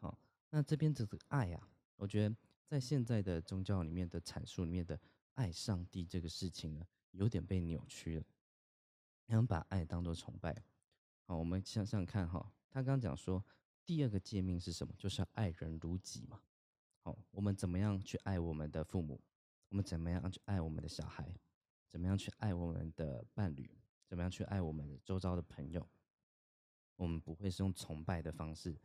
[0.00, 0.18] 好，
[0.50, 5.00] 那这边这个爱啊，我觉得在现在的宗教里面的阐述里面的
[5.34, 8.24] 爱上帝这个事情呢，有点被扭曲了，
[9.28, 10.64] 他们把爱当做崇拜。
[11.24, 13.44] 好，我们想想看哈，他刚讲说
[13.84, 14.92] 第二个诫命是什么？
[14.98, 16.40] 就是要爱人如己嘛。
[17.00, 19.20] 好，我们怎么样去爱我们的父母？
[19.68, 21.34] 我们怎么样去爱我们的小孩？
[21.88, 23.70] 怎么样去爱我们的伴侣？
[24.06, 25.88] 怎么样去爱我们的周遭的朋友？
[26.96, 28.76] 我们不会是用崇拜的方式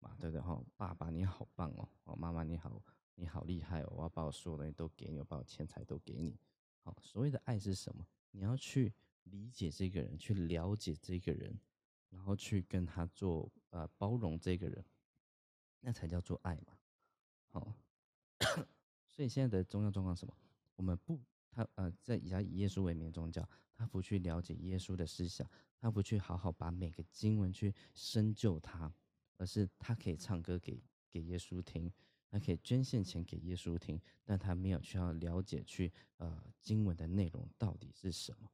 [0.00, 0.40] 嘛，对不对？
[0.40, 2.82] 哈，爸爸你好棒哦，哦，妈妈你好，
[3.14, 6.38] 你好厉害哦，我要把我所有东西都给你，我把我钱财都给你。
[6.82, 8.06] 好，所谓的爱是什么？
[8.32, 8.92] 你要去。
[9.30, 11.58] 理解这个人，去了解这个人，
[12.10, 14.84] 然后去跟他做呃包容这个人，
[15.80, 16.76] 那才叫做爱嘛。
[17.48, 17.74] 好，
[19.08, 20.36] 所以现在的宗教状况什么？
[20.74, 25.48] 我们不他呃在以他以耶稣为名宗教，他不去了解耶稣的思想，
[25.80, 28.92] 他不去好好把每个经文去深究它，
[29.38, 31.90] 而是他可以唱歌给给耶稣听，
[32.30, 38.50] 他可以捐献钱给耶稣听，但他没有去要了解去呃经文的内容到底是什么。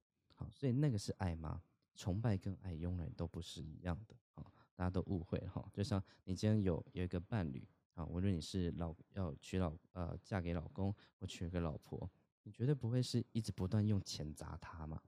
[0.50, 1.62] 所以那个是爱吗？
[1.94, 4.16] 崇拜跟爱永远都不是一样的。
[4.34, 5.68] 好，大家都误会了哈。
[5.72, 12.10] 就像你今天有有一个伴侣啊，无论你是老要娶老呃嫁给老公或娶个老婆，
[12.42, 15.02] 你绝对不会是一直不断用钱砸他嘛。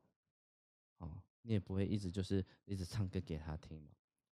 [0.98, 3.90] 哦，你也不会一直就是一直唱歌给他听嘛，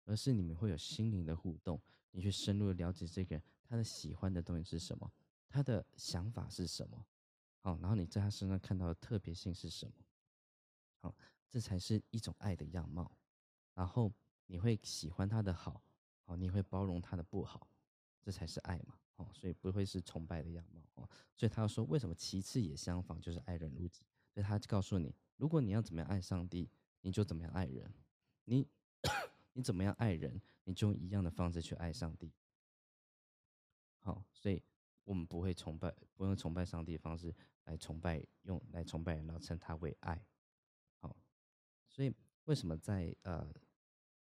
[0.05, 1.79] 而是你们会有心灵的互动，
[2.11, 5.11] 你去深入了解这个人他的喜欢的东西是什么，
[5.47, 7.05] 他的想法是什么。
[7.59, 9.93] 好，然后你在他身上看到的特别性是什么？
[10.99, 11.15] 好，
[11.49, 13.11] 这才是一种爱的样貌。
[13.73, 14.11] 然后
[14.45, 15.81] 你会喜欢他的好，
[16.25, 17.67] 好，你会包容他的不好，
[18.21, 18.99] 这才是爱嘛。
[19.15, 21.09] 哦，所以不会是崇拜的样貌哦。
[21.35, 24.05] 所以他要说，为什么其次也相仿，就是爱人如己。
[24.33, 26.69] 所以他告诉你，如果你要怎么样爱上帝，
[27.01, 27.93] 你就怎么样爱人。
[28.45, 28.65] 你
[29.53, 32.31] 你怎么样爱人，你就用一样的方式去爱上帝。
[34.01, 34.63] 好，所以
[35.03, 37.35] 我们不会崇拜，不用崇拜上帝的方式
[37.65, 40.25] 来崇拜，用来崇拜人，然后称他为爱。
[41.99, 43.45] 所以，为什么在呃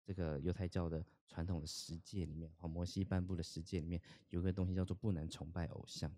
[0.03, 6.11] 这个犹太教的传统的十诫里面，哈摩西颁布的十诫里面，有个东西叫做不能崇拜偶像。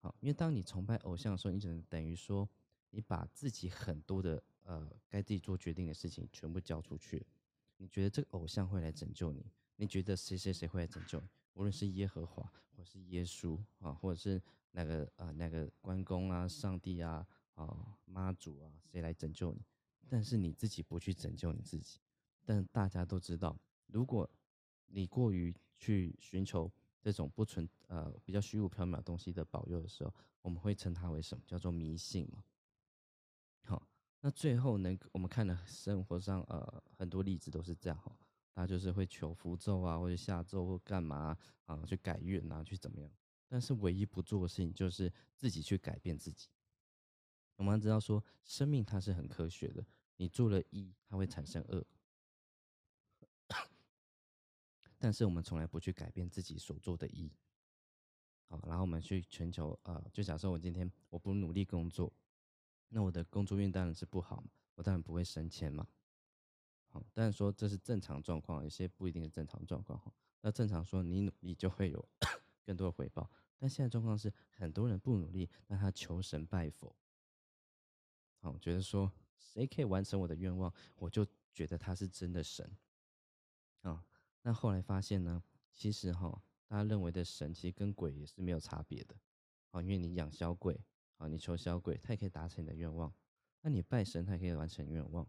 [0.00, 2.46] 好，因为当你崇拜偶像的时候，你只能等于说
[2.90, 7.26] 你把自己很多的呃该自己做决定的事情全部交出去。
[7.78, 9.50] 你觉得这个偶像会来拯救你？
[9.76, 11.26] 你觉得谁谁谁会来拯救你？
[11.54, 14.38] 无论是耶和华，或是耶稣啊，或者是
[14.72, 17.26] 那个啊那个关公啊，上帝啊。
[17.56, 19.60] 啊，妈祖啊，谁来拯救你？
[20.08, 21.98] 但是你自己不去拯救你自己。
[22.44, 24.30] 但大家都知道，如果
[24.86, 31.42] 你过于去寻求这种不存呃比较虚无缥缈东西的保佑的时候，我们会称它为什么？
[31.46, 32.44] 叫做迷信嘛。
[33.64, 33.84] 好，
[34.20, 38.16] 那最后呢，我们看了生活上呃很多例子都是这样哈。
[38.54, 43.10] 大家就是会求符咒啊，或者下咒或干嘛啊，去改运啊，去怎么样？
[43.48, 46.48] 但是唯一不做的事情就是自己去改变自己。
[47.56, 49.84] 我们知道说，生命它是很科学的，
[50.16, 51.84] 你做了一，它会产生二。
[54.98, 57.30] 但是我们从来不去改变自己所做的一。
[58.48, 62.12] 好，然后我们去全球啊，就假设我今天我不努力工作，
[62.88, 65.86] 那我的工作运当然是不好嘛，我当然不会升迁嘛。
[66.88, 70.12] 好，但是说这是正常状况，有些不一定是正常状况哈。
[70.40, 72.08] 那正常说你努力就会有
[72.64, 76.94] 更多的回报，但现在状况是很多人不努力，那他求神拜佛。
[78.46, 82.70] 好，觉得说谁可以完成我的愿望，我就觉得他是真的神。
[83.80, 84.04] 啊，
[84.42, 86.40] 那后来发现呢，其实哈。
[86.68, 89.14] 大家认为的神，其实跟鬼也是没有差别的，
[89.70, 90.76] 啊，因为你养小鬼，
[91.16, 93.08] 啊，你求小鬼，他也可以达成你的愿望；
[93.60, 95.24] 那你拜神，他也可以完成愿望。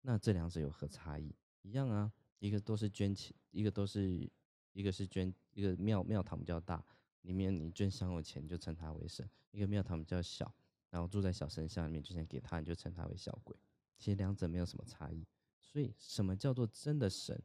[0.00, 1.34] 那这两者有何差异？
[1.60, 4.30] 一样啊，一个都是捐钱，一个都是，
[4.72, 6.82] 一个是捐一个庙庙堂比较大，
[7.20, 10.50] 里面你捐香有钱就称他为神；一个庙堂比较小，
[10.90, 13.56] 然后住在小神像里面，就想给他，你就称他为小鬼。
[13.98, 15.26] 其实两者没有什么差异。
[15.60, 17.40] 所以，什么叫做真的神？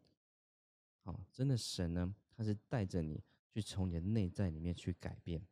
[1.02, 2.16] 好，真的神呢？
[2.36, 5.46] 他是带着你去从你的内在里面去改变，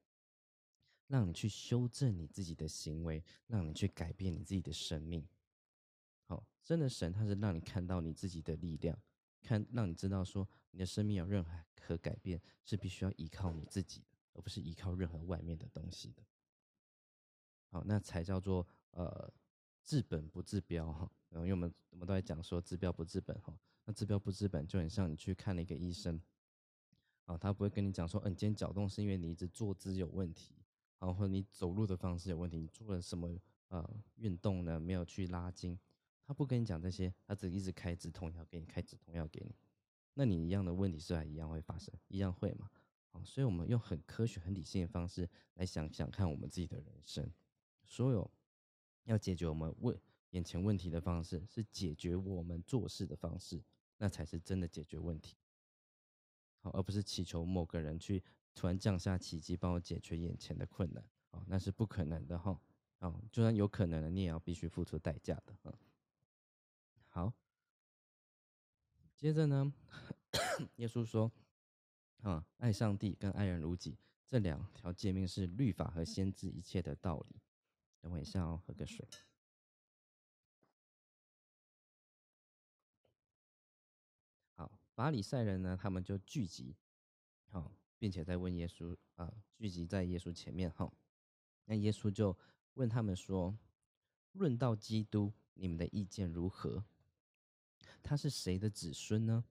[1.07, 5.27] 让你去修正你自己的行为，让你去改变你自己的生命。
[6.23, 8.97] 好，真的神他是让你看到你自己的力量，
[9.41, 16.23] 看让你知道说你的生命有任何可改变，是必须要依靠你自己的，而不是依靠任何外面的东西的。
[17.71, 19.33] 好，那才叫做呃
[19.83, 21.11] 治本不治标哈。
[21.29, 23.57] 然后因为我们我们都在讲说治标不治本哈。
[23.85, 26.21] 那治标不治本就很像你去看了一个医生。
[27.25, 30.53] 啊，他不会跟你讲说，嗯，今天脚动是因为你一直坐姿有问题，
[30.97, 33.29] 啊，或者你走路的方式有问题，你做了什么
[33.69, 34.77] 呃运动呢？
[34.77, 35.79] 没有去拉筋，
[36.25, 39.55] 他不跟你讲这些，他只一直开止痛药给你，开止痛药给你，
[40.15, 42.69] 那你一样的问题是还一样会发生，一样会嘛？
[43.11, 47.31] 啊，所以我们用很科学、很理性的方式来想想看我们自己的人生，
[47.91, 48.31] 所有
[49.03, 49.99] 要解决我们问
[50.29, 53.61] 眼前问题的方式，是解决我们做事的方式，
[53.97, 55.35] 那才是真的解决问题。
[56.61, 58.23] 好，而不是祈求某个人去
[58.55, 61.03] 突然降下奇迹，帮我解决眼前的困难。
[61.31, 62.57] 哦，那是不可能的哈。
[62.99, 65.53] 哦，就算有可能了，你也要必须付出代价的。
[65.63, 65.73] 嗯，
[67.09, 67.33] 好。
[69.17, 69.73] 接着呢，
[70.77, 71.29] 耶稣说
[72.23, 77.35] ：“啊，爱上帝跟爱人如己这两条诫命是律法和先知一切的道理。”
[78.01, 79.07] 等我一下哦，喝个水。
[84.55, 86.75] 好，法里赛人呢，他们就聚集，
[87.49, 90.91] 好，并且在问耶稣啊，聚集在耶稣前面哈。
[91.65, 92.35] 那耶稣就
[92.73, 93.55] 问他们说
[94.33, 96.83] ：“论到基督，你们的意见如何？
[98.01, 99.45] 他是谁的子孙呢？”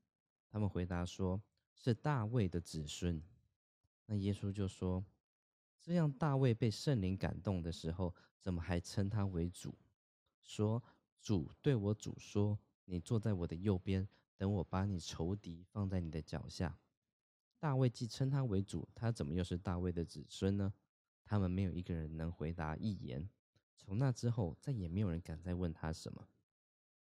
[0.51, 1.41] 他们回答说
[1.73, 3.23] ：“是大卫的子孙。”
[4.07, 5.05] 那耶稣就说
[5.79, 9.79] ：“这样大卫被圣灵感动的时候，怎么还称他为主？
[10.41, 10.83] 说
[11.21, 14.09] 主对我主说：你坐在我的右边。”
[14.41, 16.79] 等我把你仇敌放在你的脚下。
[17.59, 20.73] 大卫既称他为主，他怎么又是大卫的子孙呢？
[21.27, 23.29] 他们没有一个人能回答一言。
[23.77, 26.27] 从那之后，再也没有人敢再问他什么。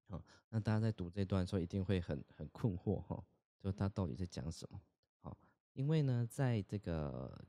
[0.07, 3.25] 好，那大家在读这段的时候，一定会很很困惑哈，
[3.59, 4.81] 就他到底在讲什么？
[5.19, 5.37] 好，
[5.73, 7.45] 因为呢，在这个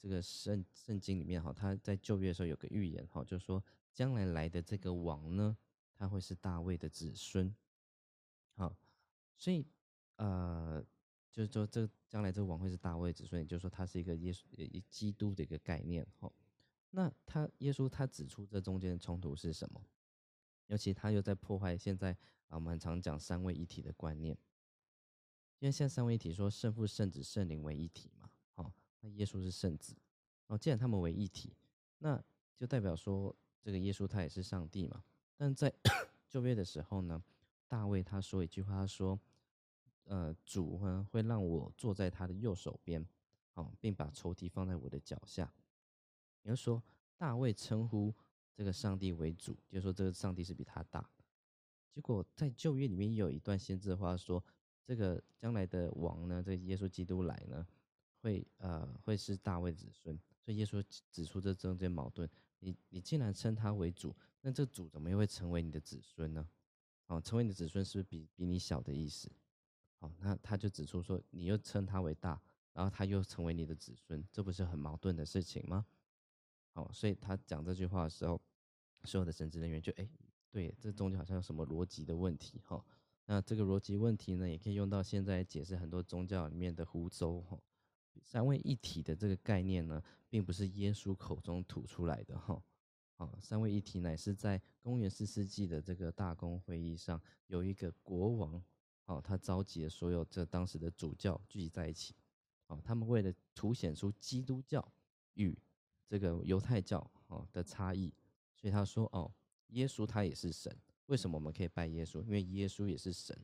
[0.00, 5.56] 这个圣圣经里面哈，他在旧约的时候有个预言哈，就是说将来来的这个王呢，
[5.94, 7.54] 他会是大卫的子孙。
[8.54, 8.76] 好。
[9.40, 9.64] 所以，
[10.16, 10.84] 呃，
[11.30, 16.04] 就是说，这将来这个王会是大卫子孙，也就是说，他是一个耶稣、一基督的一个概念。
[16.18, 16.28] 哈，
[16.90, 19.80] 那他耶稣他指出这中间的冲突是什么？
[20.66, 22.10] 尤其他又在破坏现在
[22.48, 24.36] 啊，我们很常讲三位一体的观念。
[25.60, 28.10] 因为现在三位一体说圣父、圣子、圣灵为一体，
[29.00, 29.96] 那耶稣是圣子，
[30.46, 31.56] 哦，既然他们为一体，
[31.98, 32.22] 那
[32.56, 35.02] 就代表说这个耶稣他也是上帝嘛。
[35.36, 35.72] 但在
[36.28, 37.22] 旧约的时候呢？
[37.70, 39.20] 大卫他说一句话，他说
[40.04, 43.06] ：“呃，主呢会让我坐在他的右手边，
[43.52, 45.52] 哦，并把仇敌放在我的脚下。”
[46.42, 46.82] 你要说，
[47.18, 48.14] 大卫称呼
[48.54, 51.06] 这个上帝为主，就说这个上帝是比他大。
[51.92, 54.42] 结果在旧约里面有一段先知的话说
[54.82, 57.66] ：“这个将来的王呢，这耶稣基督来呢，
[58.20, 62.28] 会呃会是大卫子孙。”所以耶稣指出这中间矛盾：
[62.60, 66.48] 你你既然称他为主，那这主怎么又会成为你的子孙呢？
[67.06, 69.30] 哦，成为你的子孙是不是比比你小的意思？
[69.98, 72.40] 哦，那他就指出说，你又称他为大，
[72.72, 75.84] 然后他又成为你的子孙，这不是很矛盾的事情吗？
[76.74, 78.40] 哦，所以他讲这句话的时候，
[79.04, 80.08] 所有的神职人员就哎，
[80.50, 82.84] 对，这中间好像有什么逻辑的问题哈。
[83.26, 87.58] 那这个逻辑问题呢，也可以用到现在解释很多宗教里面的胡诌哈。
[88.22, 92.62] 三位一体的这个概念呢，并不是耶稣口中吐出来的哈。
[93.16, 98.62] 啊，三位一体乃是在公元四世纪的这个大公会议上，有一个国王，
[99.06, 102.14] 哦，他召集了所有这当时的主教聚集在一起，
[102.68, 104.86] 哦，他们为了凸显出基督教
[105.34, 105.58] 与
[106.06, 108.14] 这个犹太教哦的差异，
[108.54, 109.28] 所以他说，哦，
[109.70, 110.72] 耶稣他也是神，
[111.06, 112.22] 为什么我们可以拜耶稣？
[112.22, 113.36] 因为耶稣也是神，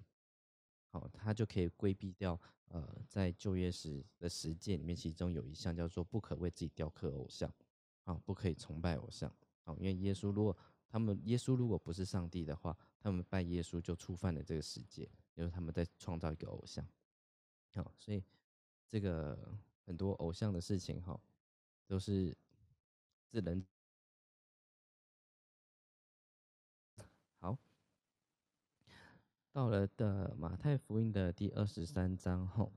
[0.95, 7.53] 哦，他就可以规避掉，呃，在旧约时的实践里面，其中有一项叫做不可为自己雕刻偶像，
[8.05, 9.29] 啊，不可以崇拜偶像。
[9.65, 10.57] 哦，因为耶稣如果
[10.89, 16.87] 他们耶稣如果不是上帝的话，他们拜耶稣就触犯了这个世界，因为他们在创造一个偶像。
[17.75, 18.23] 好，所以
[18.87, 19.37] 这个
[19.85, 21.21] 很多偶像的事情哈，
[21.89, 22.37] 都是
[23.29, 23.67] 自人。
[27.41, 27.59] 好，
[29.55, 32.73] 到了的马太福音的第二十三章后，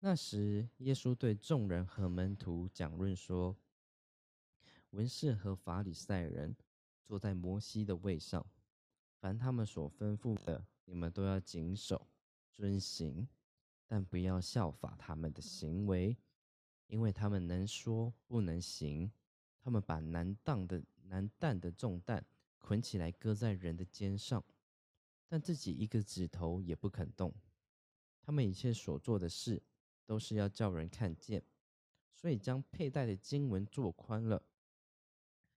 [0.00, 3.54] 那时耶稣对众人和门徒讲论说。
[4.92, 6.56] 文士和法利赛人
[7.04, 8.46] 坐在摩西的位上，
[9.20, 12.06] 凡他们所吩咐的，你们都要谨守
[12.54, 13.28] 遵行，
[13.86, 16.16] 但不要效法他们的行为，
[16.86, 19.12] 因为他们能说不能行。
[19.60, 22.24] 他们把难当的难担的重担
[22.58, 24.44] 捆起来，搁在人的肩上，
[25.26, 27.34] 但自己一个指头也不肯动。
[28.20, 29.62] 他们一切所做的事，
[30.04, 31.42] 都是要叫人看见，
[32.12, 34.44] 所以将佩戴的经文做宽了。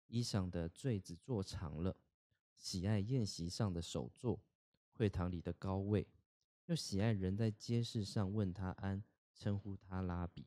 [0.07, 1.95] 衣裳的坠子做长了，
[2.55, 4.41] 喜爱宴席上的首座，
[4.93, 6.07] 会堂里的高位，
[6.65, 10.45] 又喜爱人在街市上问他安，称呼他拉比。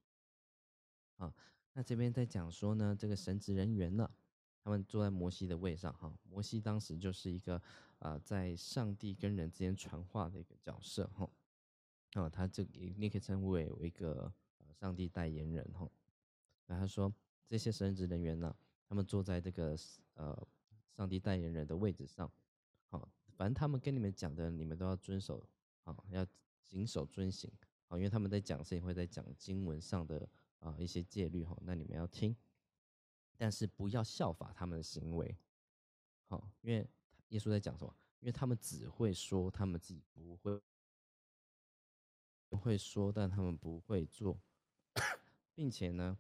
[1.17, 1.35] 啊，
[1.73, 4.11] 那这边在讲说呢，这个神职人员呢，
[4.65, 7.63] 他们坐在摩西的位上，哈，摩西当时就是一个
[8.01, 11.31] 啊，在上帝跟人之间传话的一个角色，哈，
[12.15, 14.33] 啊，他这你可以称为为一个
[14.81, 15.89] 上帝代言人，哈，
[16.67, 17.15] 那他说
[17.47, 18.57] 这些神职人员呢。
[18.87, 19.75] 他们坐在这个
[20.13, 20.47] 呃
[20.93, 22.31] 上帝代言人的位置上，
[22.91, 25.43] 好，反正他们跟你们讲的，你们都要遵守，
[25.85, 26.25] 啊，要
[26.63, 27.51] 谨守遵行，
[27.89, 30.29] 啊，因为他们在讲事情，会在讲经文上的
[30.61, 32.37] 啊一些戒律，哈，那你们要听，
[33.37, 35.37] 但是不要效法他们的行为，
[36.27, 36.89] 好，因为
[37.29, 37.95] 耶稣在讲什么？
[38.21, 40.61] 因为他们只会说，他们自己不会
[42.49, 44.41] 不会说，但他们不会做，
[45.55, 46.19] 并且呢。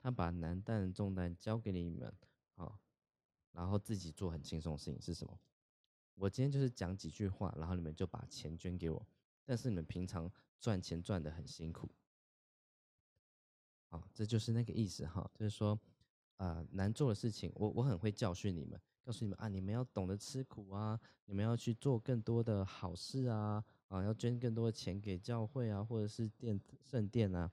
[0.00, 2.14] 他把难担的重担交给了你们，
[2.56, 2.78] 好，
[3.52, 5.40] 然后自己做很轻松的事情是什么？
[6.14, 9.08] 我今天就是讲几句话，然后你们就把钱捐给我，
[9.46, 11.90] 但是你们平常赚钱赚的很辛苦，
[13.88, 15.80] 好，这就是那个意思哈，就是说，
[16.36, 27.50] 呃，难做的事情，我我很会教训你们，告诉你们啊，你们要懂得吃苦啊，你们要去做更多的好事啊，啊，要捐更多的钱给教会啊，或者是殿圣殿啊，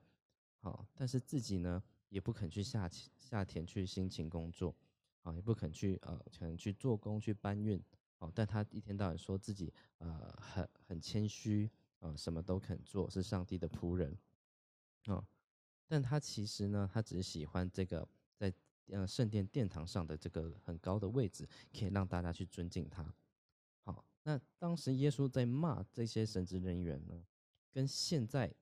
[0.60, 1.82] 好，但是自己呢？
[2.10, 4.76] 也不肯去下下田去辛勤工作，
[5.22, 7.82] 啊，也不肯去呃，可能去做工去搬运，
[8.20, 11.72] 哦，但他一天到晚说自己呃很很谦虚，
[12.02, 14.14] 啊，什么都肯做，是上帝的仆人，
[15.06, 15.26] 啊，
[15.88, 18.06] 但他其实呢，他只喜欢这个
[18.92, 23.04] 呃圣殿殿堂上的这个很高的位置，可以让大家去尊敬他。
[23.82, 27.26] 好，那当时耶稣在骂这些神职人员呢，
[27.72, 28.54] 跟现在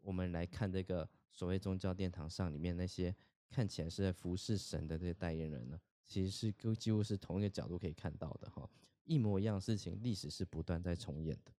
[0.00, 1.08] 我们来看这个。
[1.32, 3.14] 所谓宗教殿堂上里面那些
[3.48, 8.68] 看起来是在服侍神的这些代言人呢，其实是几乎是同一个角度可以看到的哈，
[9.04, 11.52] 一模一样的事情，历史是不断在重演的。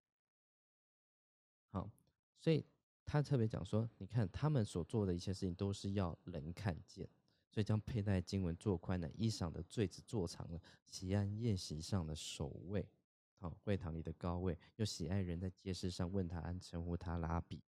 [1.69, 1.89] 好，
[2.37, 2.63] 所以
[3.05, 7.09] 他特别讲说，你看他们所做的一切事情都是要人看见，
[7.51, 12.87] 所以将佩戴经文做宽了，衣裳的坠子做长了，喜爱宴席上的首位，
[13.35, 17.61] 好，会堂里的高位，又喜爱人在街市上问他安，称呼他拉比。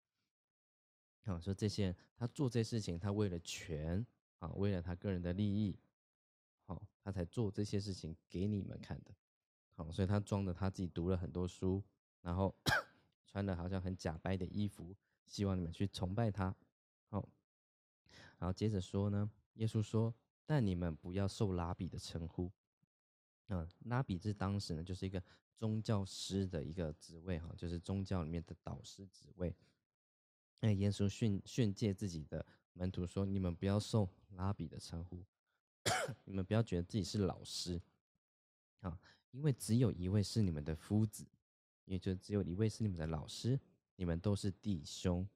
[1.23, 4.05] 啊，说这些人他做这事情，他为了权
[4.37, 5.79] 啊，为了他个人的利益，
[6.65, 9.11] 好，他才做这些事情给你们看的。
[9.73, 11.83] 好，所以他装的他自己读了很多书，
[12.21, 12.55] 然后
[13.25, 16.55] 穿的好像很假白的衣服，希望你们去崇拜他。
[17.07, 17.27] 好，
[18.37, 20.13] 然后接着说呢，耶稣说
[20.45, 22.51] ：“但你们不要受拉比的称呼。”
[23.47, 25.21] 嗯，拉比是当时呢，就是一个
[25.57, 29.53] 宗教师的一个职位，哈，就是宗教里面的导师职位。
[30.61, 35.25] 那耶稣训训诫自己的门徒说：“你们不要受拉比的称呼，
[36.23, 37.81] 你们不要觉得自己是老师，
[38.79, 38.97] 啊，
[39.31, 41.27] 因为只有一位是你们的夫子，
[41.85, 43.59] 也就只有一位是你们的老师，
[43.97, 45.27] 你们都是弟兄，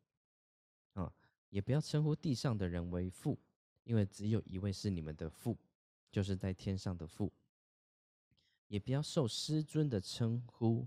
[0.93, 1.11] 啊，
[1.49, 3.37] 也不要称呼地上的人为父，
[3.85, 5.57] 因为只有一位是你们的父，
[6.11, 7.31] 就是在天上的父。
[8.67, 10.85] 也不要受师尊的称呼，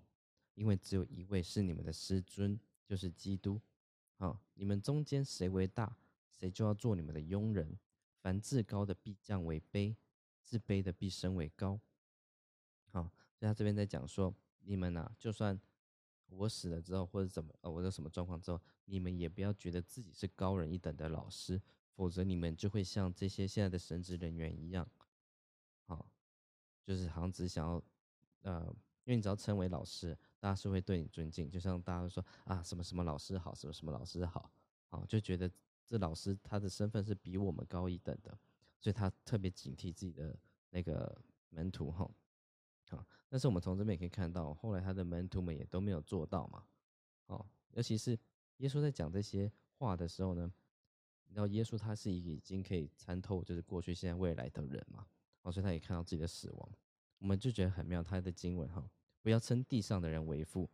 [0.55, 3.59] 因为只有一位是你们的师尊，就是基督。
[4.17, 5.97] 好，你们中间谁为大，
[6.29, 7.79] 谁就要做你们的佣人。
[8.21, 9.95] 凡至高的必降为卑，
[10.43, 11.81] 自卑的必升为高。
[12.91, 13.05] 好，
[13.37, 14.35] 所以他这边在讲说，
[14.65, 15.59] 你们呐，就算
[16.27, 21.63] 我死了之后，或者怎么，呃，我有什么状况之后，你们也不要觉得自己是高人一等的老师，
[21.99, 24.89] 否则你们就会像这些现在的神职人员一样，
[25.87, 25.99] 啊，
[26.85, 27.83] 就是好像只想要，
[28.43, 28.65] 呃，
[29.03, 34.49] 因为你只要称为老师，大家是会对你尊敬，就像大家都说啊，什么什么老师好，什么什么老师好，
[34.91, 35.51] 啊，就觉得。
[35.91, 38.39] 这老师他的身份是比我们高一等的，
[38.79, 40.39] 所以他特别警惕自己的
[40.69, 41.19] 那个
[41.49, 42.11] 门徒哈，
[42.91, 46.63] 啊，但是我们从这边也可以看到，后来他的门徒们也都没有做到嘛，
[47.29, 48.19] 哦，尤其是
[48.59, 50.53] 耶稣在讲这些话的时候呢，
[51.29, 55.07] 你知道耶稣他是已经可以参透就是过去、现在、未来的人嘛，
[55.43, 56.73] 哦，所以他也看到自己的死亡，
[57.19, 58.91] 我们就觉得很妙，他的经文哈，
[59.23, 60.69] 不要称地上的人为父，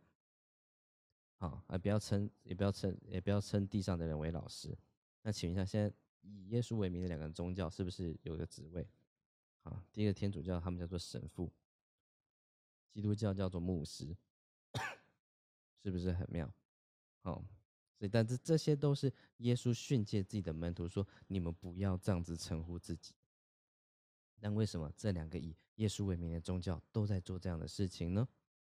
[1.37, 4.75] 好，啊，不要称，也不要称，也不要称地上的人为老师。
[5.21, 8.87] 那请问一下，现在以耶稣为名的两个宗教是不是有个职位？
[9.63, 11.51] 啊，第一个天主教他们叫做神父，
[12.91, 14.15] 基督教叫做牧师，
[15.83, 16.51] 是不是很妙？
[17.21, 17.43] 好，
[18.07, 23.13] 但这这些都是耶稣训诫自己的门徒说：你们不要这样子称呼自己。
[24.39, 28.27] 但为什么这两个以耶稣为名的宗教都在做这样的事情呢？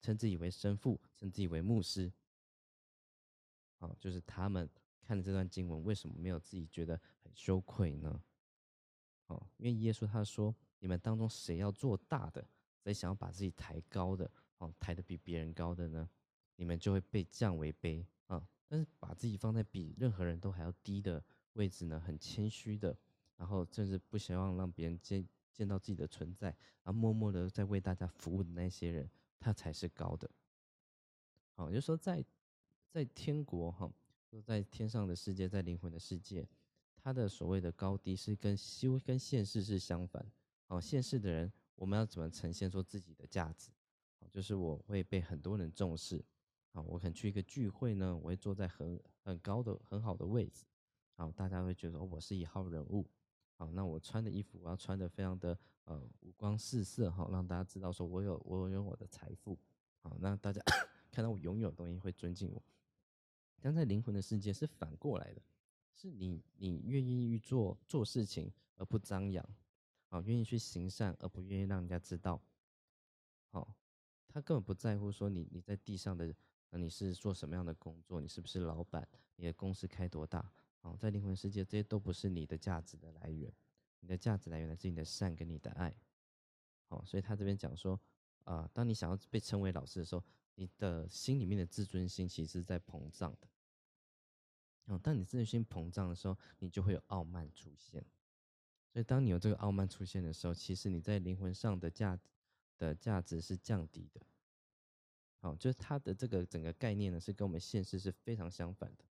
[0.00, 2.12] 称自己为神父，称自己为牧师，
[3.78, 4.68] 啊，就是他们。
[5.02, 8.20] 看了这段经文，为什么没有自己觉得很羞愧呢？
[9.28, 12.44] 哦，因为耶稣他说：“你们当中谁要做大的，
[12.82, 16.10] 谁想要把自己抬高的，哦，抬得比别人高的呢？
[16.56, 18.48] 你们就会被降为卑啊！
[18.68, 21.22] 但是把自己放在比任何人都还要低的
[21.54, 22.96] 位置呢，很谦虚的，
[23.36, 26.48] 然后甚至不希望让别人见见到自己的存在，
[26.82, 30.30] 然后默默的在为大家服务的那些人，他才是高的。
[31.54, 32.24] 好，就说在
[32.90, 33.90] 在天国哈。
[34.44, 36.46] 在天上的世界，在灵魂的世界，
[37.02, 40.30] 他的所谓的高低是跟修跟现世是相反。
[40.66, 43.70] 哦，现世的人，我们要怎么呈现出自己的价值？
[44.18, 46.22] 哦，就是我会被很多人重视。
[46.76, 50.66] 啊，我可能去一个聚会呢，我会坐在很很高的很好的位置。
[51.14, 53.08] 好，大家会觉得，我是一号人物。
[53.54, 59.58] 好，那我穿的衣服我要穿的非常的呃五光四色，哈，让大家知道说我有我有我的财富。
[60.00, 60.60] 好，那大家
[61.10, 62.62] 看到我拥有的东西会尊敬我。
[63.58, 65.40] 但在灵魂的世界是反过来的，
[65.94, 69.42] 是你你愿意去做做事情而不张扬，
[70.10, 72.38] 啊，愿意去行善而不愿意让人家知道，
[73.48, 73.74] 好，
[74.28, 76.34] 他根本不在乎说你你在地上的，
[76.70, 79.06] 那你是做什么样的工作，你是不是老板，
[79.36, 80.50] 你的公司开多大，
[80.82, 83.52] 哦，在灵魂世界这些都不是你的价值的来源，
[84.00, 85.94] 你的价值来源来自你的善跟你的爱，
[86.88, 88.00] 哦，所以他这边讲说，
[88.44, 90.22] 啊，当你想要被称为老师的时候。
[90.58, 93.48] 你的心里面的自尊心其实是在膨胀的，
[94.86, 98.02] 哦，当你自尊心膨胀的时候，你就会有傲慢出现。
[98.90, 102.18] 所以，当你有这个傲慢出现的时候，其实你在灵魂上的价
[102.78, 104.22] 的价值是降低的。
[105.38, 109.04] 好，就是它的这个整个概念呢，是跟我们现实是非常相反的。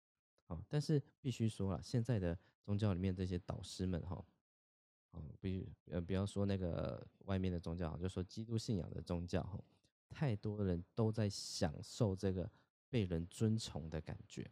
[0.46, 4.24] 好，但是必须说了，现在的宗教里面这些导师们，哈，
[5.12, 9.58] 哦，比呃，不要说那个外面的宗教，就说基督信仰的宗教，哈。
[10.10, 12.48] 太多人都在享受这个
[12.88, 14.48] 被人尊崇的感觉，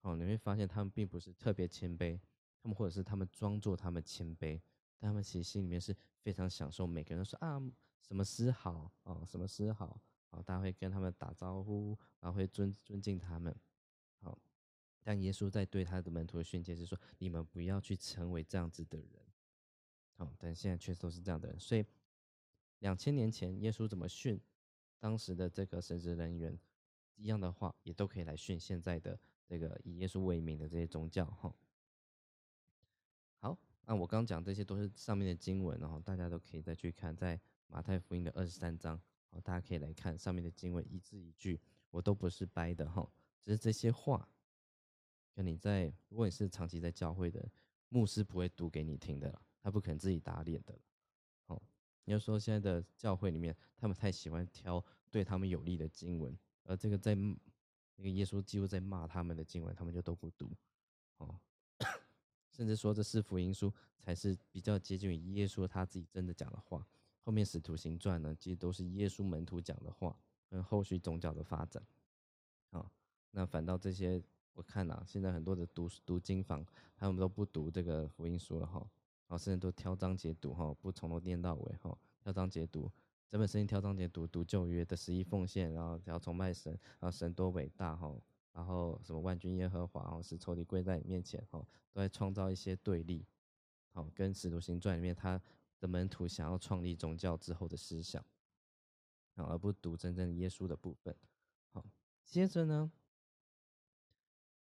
[0.00, 2.18] 哦，你会发现他们并不是特别谦卑，
[2.60, 4.60] 他们或者是他们装作他们谦卑，
[4.98, 6.84] 但他们其实心里面是非常享受。
[6.84, 7.62] 每个人说啊，
[8.00, 10.00] 什么师好啊，什么师好
[10.30, 13.54] 啊，大家会跟他们打招呼，然后会尊尊敬他们。
[14.20, 14.38] 好，
[15.02, 19.08] 但耶稣在对他的门徒的训诫是说，你们不要去成为这样子的人。
[20.14, 21.84] 好，但现在确实都是这样的人，所以
[22.80, 24.40] 两千年前耶稣怎么训？
[25.00, 26.58] 当时的这个神职人员
[27.14, 29.16] 一样的话，也都可以来训现在的
[29.46, 31.54] 这个以耶稣为名的这些宗教哈。
[33.38, 33.56] 好，
[33.86, 39.00] 那我刚讲这些都是上面的经文，然后大家都可以再去看，在马太福音的二十三章，
[39.30, 41.60] 好，大家可以来看上面的经文，一字一句，
[41.90, 43.08] 我都不是掰的哈，
[43.42, 44.28] 只是这些话，
[45.34, 47.48] 跟你在如果你是长期在教会的
[47.88, 50.80] 牧师不会读给你听的了，他不可能自己打脸的了。
[52.04, 60.50] 你要说现在的教会里面，他们太喜欢挑对他们有利的经文，而这个在那个耶稣几乎在骂他们的经文，他们就都不读，
[61.18, 61.38] 哦，
[62.50, 66.88] 甚至说这四福音书才是比较接近于耶稣他自己真的讲的话，
[67.28, 70.18] 后面使徒行传呢，其实都是耶稣门徒讲的话，
[70.48, 71.82] 跟后续宗教的发展，
[72.70, 72.90] 啊，
[73.32, 74.22] 那反倒这些
[74.54, 76.64] 我看啊，现在很多的读读经坊，
[76.96, 78.90] 他们都不读这个福音书了哈。
[79.26, 82.90] 啊，甚至都挑章节读哈，不从头念到尾哈，挑章节读，
[83.28, 88.10] 整本圣经挑章节读读旧约的十一奉献，然后要崇拜神，然后神多伟大哈，
[88.54, 91.62] 然后什么万军耶和华，然后使仇敌跪在你面前哈，
[91.92, 93.22] 都在创造一些对立，
[93.92, 95.38] 好，跟使徒行传里面他
[95.78, 98.24] 的门徒想要创立宗教之后的思想，
[99.34, 101.16] 好，而不读真正耶稣的部分。
[101.72, 101.84] 好，
[102.24, 102.90] 接着呢，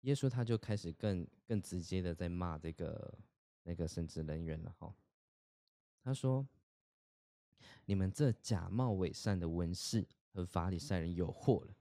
[0.01, 3.17] 耶稣他就开始更更直接的在骂这个
[3.63, 4.95] 那个神职人员了哈，
[6.01, 6.47] 他说。
[7.85, 11.75] 你们这假冒伪善的文士和法利赛人有祸了，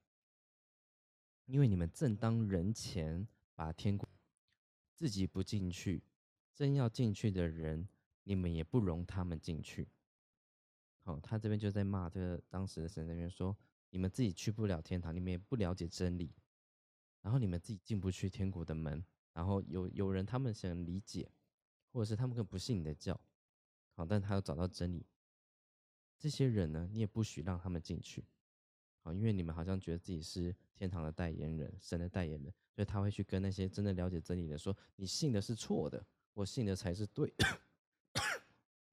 [1.46, 4.08] 因为你们正当人前把天国
[4.94, 6.02] 自己不进去，
[6.54, 7.88] 真要进去的人，
[8.24, 9.88] 你们也不容他们进去。
[11.02, 13.56] 好，他这边就在骂这个当时的神人员说：
[13.90, 16.34] 你们自己去不了天堂，你们也不了解真理，
[17.20, 19.04] 然后你们自己进不去天国的门，
[19.34, 21.30] 然后有有人他们想理解，
[21.92, 23.20] 或者是他们更不信你的教，
[23.92, 25.06] 好，但他要找到真理。
[26.18, 28.24] 这些人呢，你也不许让他们进去，
[29.02, 36.02] 好，因为你们好像觉得自己是天堂的代言人、神的代言人，所以他会去跟那些真的了解真理的说：“你信的是错的，
[36.32, 37.30] 我信的才是对。”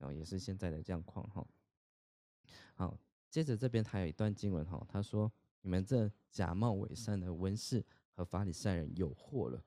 [0.01, 1.47] 然后也是现在的这样况哈。
[2.73, 2.99] 好，
[3.29, 5.31] 接着这边还有一段经文哈，他说
[5.61, 7.85] ：“你们这假冒伪善的文士
[8.15, 9.63] 和法利赛人有祸了，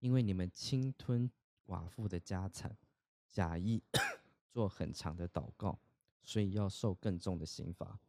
[0.00, 1.30] 因为你们侵吞
[1.66, 2.74] 寡妇的家产，
[3.28, 3.82] 假意
[4.50, 5.78] 做很长的祷告。”
[6.22, 8.00] 所以要受更重的刑罚。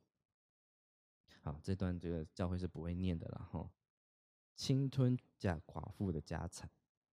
[1.43, 3.69] 好，这段这个教会是不会念的了哈。
[4.55, 6.67] 侵吞假寡妇的家产，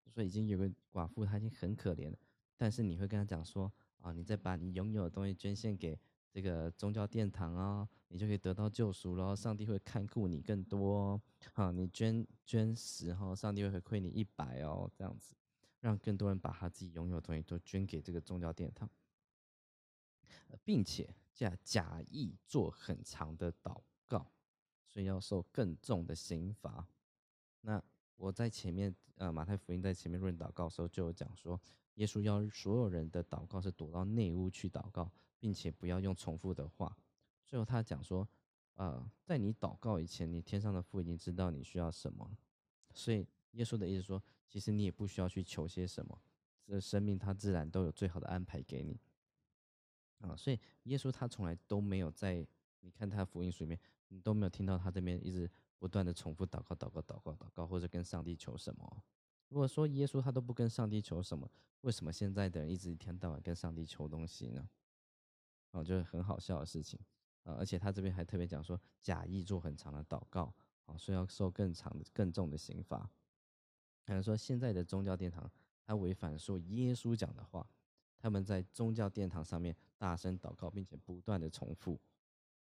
[0.09, 2.17] 说已经有个寡妇，她已经很可怜了，
[2.57, 5.99] 但是你会跟他讲说啊，你再把你拥有的东西捐献给
[6.31, 10.95] 这个宗教殿堂啊，你就可以得到救赎了，上帝会看顾你更多。
[10.95, 11.23] 哦。
[11.55, 15.35] 啊，你捐捐十哈，上帝会回馈你一百哦，这样子，
[15.81, 18.89] 让更多人把他自己拥有的东西都捐给这个宗教殿堂。
[20.63, 24.31] 并且假假意做很长的祷告，
[24.87, 26.87] 所以要受更重的刑罚。
[27.61, 27.83] 那
[28.17, 31.61] 我在前面，呃，马太福音在前面论祷告的时候就有讲说，
[31.95, 36.97] 耶稣要所有人的祷告是躲到内屋去祷告，并且不要用重复的话。
[37.45, 38.27] 最后他讲说，
[38.75, 42.37] 呃，在你祷告以前，你天上的父已经知道你需要什么，
[42.93, 46.21] 所以耶稣的意思说，其实你也不需要去求些什么，
[46.67, 48.99] 这生命他自然都有最好的安排给你。
[50.21, 52.47] 啊，所以耶稣他从来都没有在
[52.81, 55.51] 你看他福音书里面，你都没有听到他这边一直
[55.85, 59.05] 不断的重复祷告、祷告、祷告、祷告，或者跟上帝求什么。
[59.51, 61.47] 如果说耶稣他都不跟上帝求什么，
[61.83, 64.67] 为什么现在的人一直一天到晚跟上帝求东西呢？
[65.73, 66.99] 哦，就是很好笑的事情
[67.43, 67.53] 啊！
[67.59, 70.55] 而且他这边还特别讲说，假意做很长的祷告，
[70.87, 73.07] 啊，所以要受更长的、更重的刑罚。
[74.05, 75.53] 还有说现在的宗教殿堂，
[75.85, 77.69] 他违反说耶稣讲的话。
[78.17, 82.01] 他们在宗教殿堂上面大声祷告，并且不断的重复，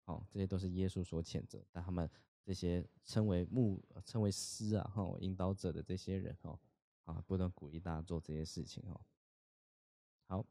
[0.05, 1.63] 哦，这些都是耶稣所谴责。
[1.71, 2.09] 但他们
[2.43, 6.59] 这些称为牧、称为师啊，哈，引导者的这些人，哈，
[7.05, 9.01] 啊，不断鼓励大家做这些事情，哦。
[10.25, 10.45] 好，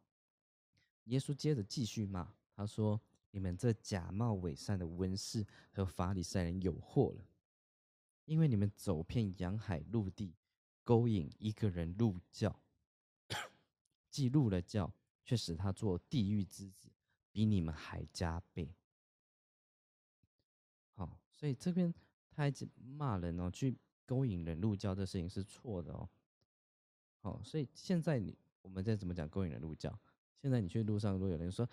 [1.05, 3.01] 耶稣接着继续骂，他说
[3.32, 7.24] ：“你们这假冒伪善的文士和法利赛人有祸了，
[8.24, 10.34] 因为你们走遍洋海陆地，
[10.84, 12.61] 勾引一个人入教，
[14.09, 16.91] 既入了教。”却使他做地狱之子，
[17.30, 18.74] 比你们还加倍。
[21.41, 21.95] 所以这边
[22.30, 23.74] 他一直骂人哦，去
[24.05, 26.07] 勾引人入教这事情是错的哦。
[27.22, 29.99] 好，所以现在你我们再怎么讲勾引人入教？
[30.43, 31.66] 现在你去路上，如果有人说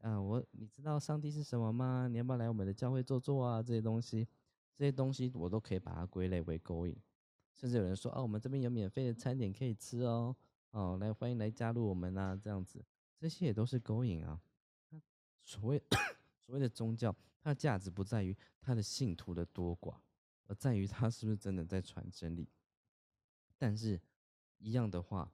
[0.00, 2.08] 啊，我你知道上帝是什么吗？
[2.10, 3.62] 你要不要来我们的教会坐坐啊？
[3.62, 4.26] 这些东西，
[4.76, 6.96] 这些东西我都可以把它归类为勾引。
[7.54, 10.34] 甚至有人说啊，我们这边有免费的餐点可以吃哦，
[10.72, 12.84] 哦，来欢迎来加入我们啊，这样子。
[13.20, 14.40] 这些也都是勾引啊！
[15.44, 15.80] 所谓
[16.44, 19.96] 所谓的宗教，它的价值不在于它的信徒的多寡，
[20.46, 22.48] 而在于它是不是真的在传真理。
[23.58, 24.00] 但是，
[24.58, 25.32] 一样的话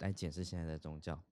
[0.00, 1.24] 来解释现在的宗教，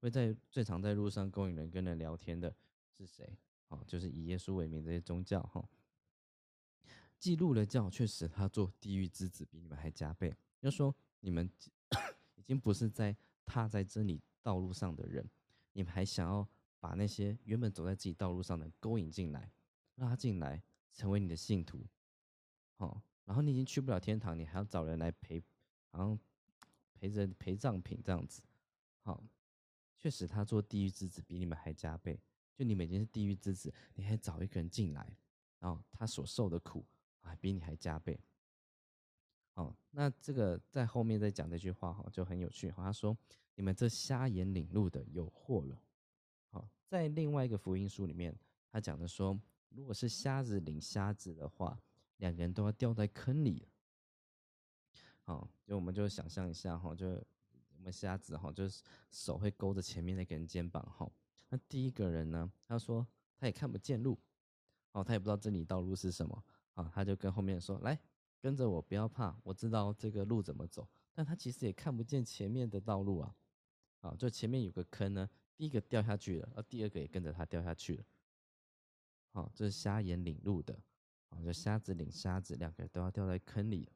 [0.00, 2.54] 会在最常在路上勾引人跟人聊天的
[2.92, 3.38] 是谁？
[3.68, 5.68] 哦，就是以耶稣为名这些宗教哈。
[7.18, 10.34] 记录了教，却使他做地狱之子，比你们还加倍。
[10.60, 11.48] 要说你们
[12.34, 15.28] 已经不是在踏在真理道路上的人。
[15.72, 16.48] 你们还想要
[16.80, 19.52] 把那些原本走在自己道路上的勾引进来，
[20.00, 20.60] 拉进来，
[20.92, 21.86] 成为你的信徒，
[22.76, 25.40] 好，然后你已经去不了天堂，你还要找人来陪，
[25.92, 26.18] 好像
[26.94, 28.42] 陪着陪葬品这样子，
[29.02, 29.22] 好，
[29.98, 32.18] 确实他做地狱之子比你们还加倍，
[32.56, 35.16] 就你们已经是地狱之子，你还找一个人进来，
[35.60, 36.84] 然后他所受的苦
[37.20, 38.18] 啊比你还加倍，
[39.52, 43.16] 好，那这个在后面再讲这句话哈就很有趣哈，他说。
[43.56, 45.78] 你们这瞎眼领路的有祸了。
[46.48, 48.34] 好，在另外一个福音书里面，
[48.72, 49.38] 他讲的说，
[49.70, 51.80] 如果是瞎子领瞎子的话，
[52.18, 53.68] 两个人都要掉在坑里了。
[55.22, 61.10] 好，就我们就想象一下哈，就我们瞎子哈，就是手会勾着前面那个人肩膀哈。
[61.48, 63.06] 那第一个人呢，他说
[63.38, 64.18] 他也看不见路，
[64.92, 66.44] 哦，他也不知道这里道路是什么
[66.74, 67.98] 啊，他就跟后面说来
[68.40, 70.88] 跟着我，不要怕，我知道这个路怎么走。
[71.12, 73.34] 但他其实也看不见前面的道路啊，
[74.00, 78.04] 啊，就前面有个坑呢，第一个掉下去了，而第二个也跟着他掉下去了。
[79.30, 80.78] 好，这是瞎眼领路的，
[81.28, 83.88] 啊，就瞎子领瞎子，两个人都要掉在坑里。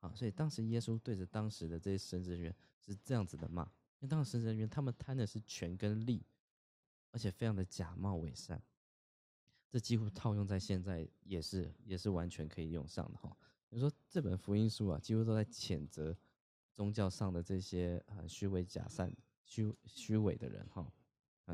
[0.00, 6.24] 啊，所以当时耶稣对着当时的这些神职人员是这样子的骂，因为当时神职人员他们贪的是权跟利，
[7.10, 8.62] 而且非常的假冒伪善。
[9.68, 13.36] 这几乎套用在现在也是也是完全可以用上的哈。
[13.68, 16.16] 你说这本福音书啊，几乎都在谴责
[16.72, 19.14] 宗教上的这些啊虚伪假善、
[19.44, 20.90] 虚虚伪的人哈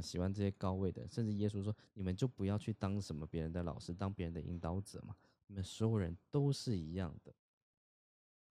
[0.01, 5.15] 喜欢这些高位的，甚至耶稣说：“你们就不要去当什么别人的老师，当别人的引导者嘛，
[5.47, 7.35] 你们所有人都是一样的。”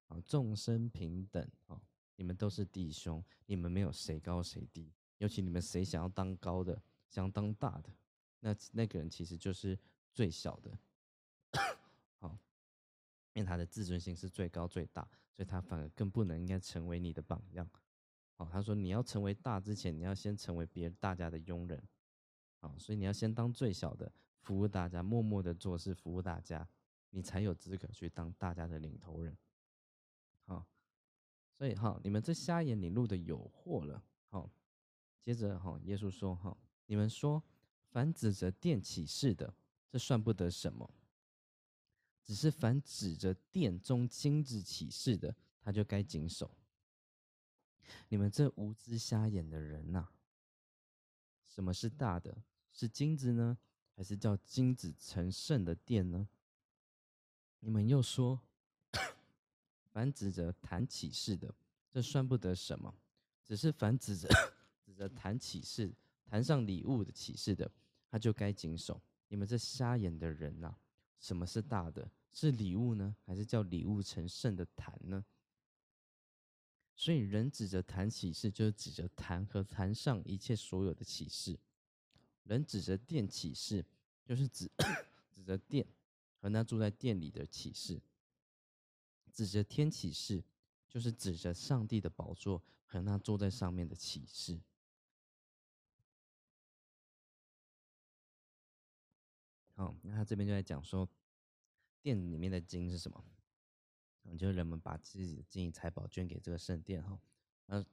[0.07, 1.81] 啊，众生平等啊！
[2.15, 4.93] 你们都是弟兄，你们没有谁高谁低。
[5.17, 6.79] 尤其你们谁想要当高的，
[7.09, 7.89] 想当大的，
[8.39, 9.75] 那那个人其实就是
[10.13, 10.77] 最小的。
[12.19, 12.37] 好，
[13.33, 15.01] 因为他的自尊心是最高最大，
[15.33, 17.67] 所以他反而更不能应该成为你的榜样。
[18.37, 21.81] 哦，他说你要成为大之前，你要先成为别大家的佣人。
[22.59, 24.11] 好，所以你要先当最小的，
[24.41, 26.67] 服务大家，默默的做事，服务大家，
[27.11, 29.37] 你才有资格去当大家的领头人。
[30.45, 30.65] 好，
[31.57, 34.03] 所以哈，你们这瞎眼领路的有祸了。
[34.29, 34.49] 好，
[35.21, 36.57] 接着哈，耶稣说哈，
[36.87, 37.41] 你们说
[37.91, 39.53] 凡指着殿起誓的，
[39.89, 40.89] 这算不得什么；
[42.21, 46.51] 只是凡指着殿中金子起誓的，他就该谨守。
[48.09, 50.07] 你们这无知瞎眼的人呐，
[51.47, 52.35] 什么是大的？
[52.71, 53.57] 是金子呢，
[53.95, 56.27] 还是叫金子成圣的殿呢？
[57.59, 58.41] 你们又说。
[59.91, 61.55] 凡指着谈启示的，
[61.89, 62.93] 这算不得什么；
[63.45, 64.27] 只是凡指着
[64.85, 65.89] 指着谈启示、
[66.25, 67.71] 谈上礼物的启示的，
[68.11, 69.01] 他就该谨守。
[69.29, 70.75] 你们这瞎眼的人呐，
[71.17, 72.11] 什么是大的？
[72.33, 75.23] 是礼物呢，还是叫礼物成圣的谈呢？
[76.95, 81.57] 所以，人指着谈启示，就是指着谈和谈上一切所有的启示；
[82.43, 83.85] 人指着殿启示，
[84.23, 84.71] 就是指
[85.33, 85.85] 指着殿
[86.39, 88.01] 和那住在殿里的启示。
[89.33, 90.41] 指着天启示，
[90.87, 94.57] 就是指着上帝的宝座和那坐在上面的启示。
[99.73, 101.09] 好，那他这边就在讲说，
[102.01, 103.21] 殿里面的金是什么？
[104.37, 107.19] 就是人们把自己的金银财宝捐给这个圣殿哈。
[107.67, 107.85] 呃，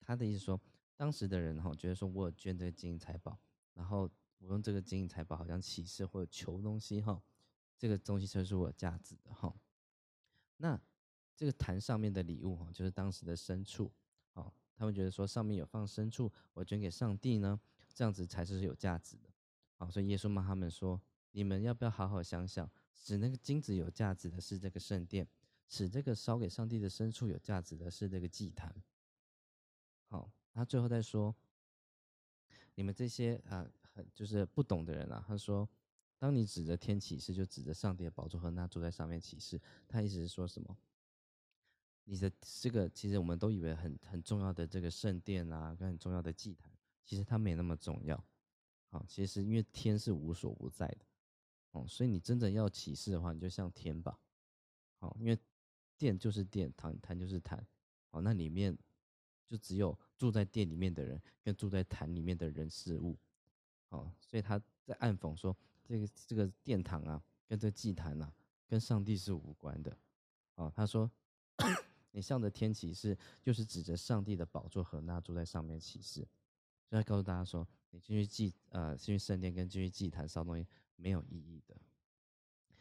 [0.00, 0.60] 他的意思说，
[0.96, 3.38] 当时的人哈，觉得说我捐这个金银财宝，
[3.74, 7.22] 然后我用这个金银财宝好像启示或者求东西哈，
[7.76, 9.54] 这个东西才是我价值的哈。
[10.58, 10.80] 那
[11.36, 13.90] 这个坛上面的礼物哈，就是当时的牲畜，
[14.34, 17.60] 哦，他们觉得说上面有放牲畜，我捐给上帝呢，
[17.92, 19.28] 这样子才是有价值的，
[19.76, 21.00] 好，所以耶稣骂他们说：
[21.32, 25.26] 你们要不要好好想想，使那个金子有价值的是这个圣殿，
[25.68, 28.74] 使这个烧给上帝的牲畜有价值的是这个祭坛。
[30.08, 31.34] 好，他最后再说，
[32.74, 35.68] 你们这些啊，很就是不懂的人啊，他说。
[36.16, 39.60] 当你指着天启示，就指着上帝的宝座和那坐在上面启示。
[39.86, 40.74] 他意思是说什么？
[42.04, 46.72] 你的这个其实我们都以为很很重要的这个圣殿啊，跟很重要的祭坛，
[47.04, 48.24] 其实它没那么重要。
[48.88, 51.04] 好，其实因为天是无所不在的，
[51.72, 54.18] 哦，所以你真正要启示的话，你就像天吧。
[54.96, 55.38] 好，因为
[56.04, 57.66] 殿就是殿，坛坛就是坛。
[58.10, 58.76] 哦，那里面
[59.46, 63.16] 就只有住在殿里面的人，跟住在坛里面的人事物。
[63.88, 65.56] 哦，所以他在暗讽说。
[65.86, 68.32] 这个这个殿堂啊，跟这祭坛啊，
[68.66, 69.94] 跟上帝是无关的。
[70.54, 71.10] 哦，他说，
[72.10, 76.26] 你向着天启示，就是指着上帝的宝座和那住在上面启示。
[76.88, 81.76] 所以他告诉大家说，你进去祭呃进去圣殿跟进去祭坛烧东西没有意义的。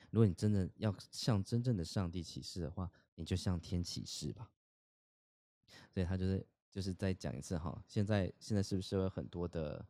[0.10, 4.49] 如果你真的要向真正的上帝启示的话，你就向天启示吧。
[5.91, 9.86] 所以他就是就是再讲一次哈，现在现在是不是有很多的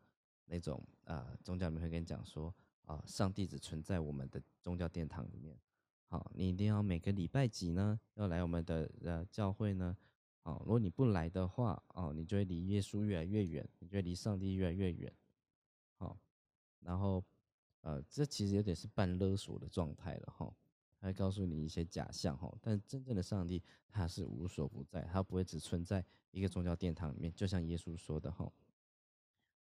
[0.45, 2.53] 那种啊宗教里面会跟你讲说？
[2.85, 5.57] 啊，上帝只存在我们的宗教殿堂里面。
[6.07, 7.97] 好，你一定要每个礼拜几呢？
[8.15, 9.95] 要来我们的呃教会呢？
[10.41, 15.11] 好，如果你不来的话，哦，你就会离耶稣越来越远，你就会离上帝越来越远。
[15.95, 16.19] 好，
[16.81, 17.23] 然后
[17.79, 20.53] 呃，这其实有点是半勒索的状态了哈。
[21.07, 28.51] 会告诉你一些假象哈，但真正的上帝他是无所不在，他不会只存在一个宗教殿堂里面，就像耶稣说的哈。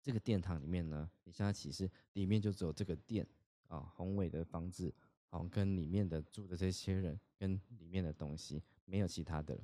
[0.02, 3.26] 这个殿堂里面呢，你向他启示，里面就只有这个殿
[3.68, 4.94] 啊，宏伟的房子，
[5.26, 9.62] 好，跟里面的住的这些人，跟里面的东西，没有其他的了。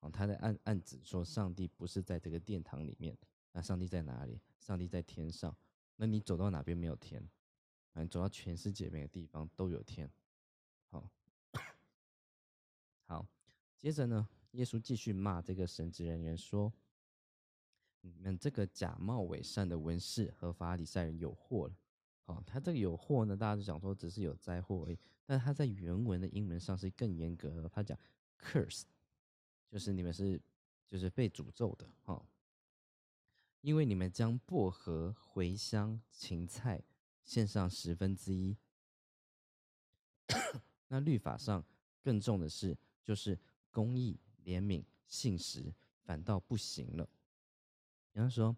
[0.00, 3.16] 哦，他在暗暗指说，上帝不是在这个殿堂里面，
[3.52, 4.40] 那上帝在哪里？
[4.58, 5.54] 上帝在天上。
[5.96, 7.22] 那你走到哪边没有天？
[7.92, 10.10] 啊，你走到全世界每个地方都有天。
[10.90, 11.10] 好，
[13.06, 13.26] 好，
[13.78, 16.72] 接着呢，耶稣继续骂这个神职人员说
[18.02, 21.74] ：“你们这个假冒伪善的文士和法利赛人有祸了。”
[22.24, 27.98] 好，他这个有祸呢，大家就讲说只是有灾祸而已，但他在原文的英文上是更严格的，他讲
[28.38, 28.82] “curse”。
[29.68, 30.40] 就是你们是，
[30.88, 32.24] 就是被诅咒的哈，
[33.60, 36.82] 因为你们将薄荷、茴香、芹菜
[37.24, 38.56] 献上十分之一，
[40.90, 41.64] 那律法上
[42.02, 43.38] 更重的是，就是
[43.70, 45.72] 公义、怜悯、信实，
[46.04, 47.08] 反倒不行了。
[48.12, 48.54] 比方说，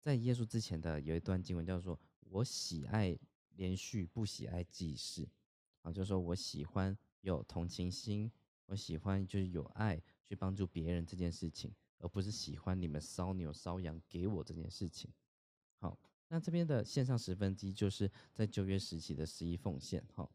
[0.00, 1.98] 在耶稣之前的有一段经文叫做
[2.30, 3.18] “我喜爱
[3.56, 5.28] 连续，不喜爱祭事”，
[5.82, 8.30] 啊，就是说我喜欢有同情心。
[8.66, 15.10] 我喜欢就是有爱去帮助别人这件事情，而不是喜欢你们烧牛烧羊给我这件事情。
[15.76, 15.98] 好，
[16.28, 20.02] 那这边的线上十分之一就是在旧约时期的十一奉献。
[20.14, 20.26] 哈，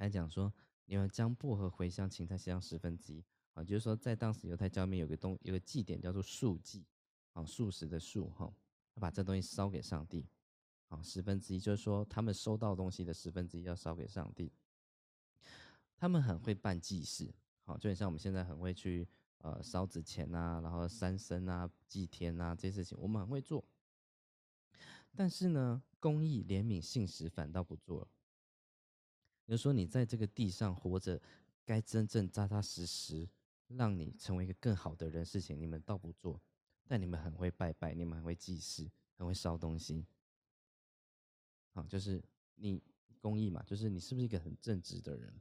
[0.00, 0.52] 还讲说
[0.86, 3.22] 你们将薄荷、茴香、芹菜献上十分之一。
[3.52, 6.86] 啊，就是说在当时犹太教里面有个东有个祭典叫做素祭，
[7.32, 8.28] 啊，素食的素。
[8.30, 8.52] 哈，
[8.94, 10.26] 他把这东西烧给上帝。
[10.86, 14.52] 好，十分之一就是说他们收到东西的十分之一要烧给上帝。
[15.96, 17.34] 他们很会办祭祀。
[17.64, 19.06] 好，就很像我们现在很会去
[19.38, 23.64] 呃烧纸钱啊，然后三生啊、祭天啊这些事情，我们很会做。
[25.14, 28.08] 但是呢，公益、怜悯、信实反倒不做了。
[29.50, 31.20] 比如说，你在这个地上活着，
[31.64, 33.28] 该真正扎扎实实
[33.66, 36.40] 让你成为一个更好的人事情，你们倒不做。
[36.86, 40.06] 但你们很会拜拜，你们很会祭祀，很会烧东西。
[41.72, 42.22] 好，就是
[42.54, 42.80] 你
[43.18, 45.34] 公益嘛，就是你是不是一个很正直的人？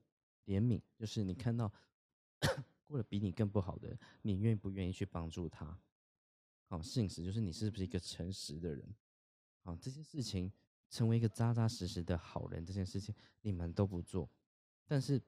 [0.47, 1.71] 怜悯，就是你看到。
[2.87, 5.79] 过得比你更不好的，你愿不愿意去帮助他？
[6.65, 8.95] 好，信实就是你是不是一个诚实的人？
[9.61, 10.51] 好，这些事情
[10.89, 14.29] 成为一个扎扎实实的好人，这件事情你们都不做，
[14.85, 15.21] 但是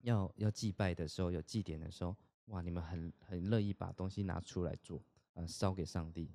[0.00, 2.16] 要要祭拜的时候，有祭典的时候，
[2.46, 5.02] 哇，你们很很乐意把东西拿出来做，
[5.34, 6.30] 啊，烧给上帝。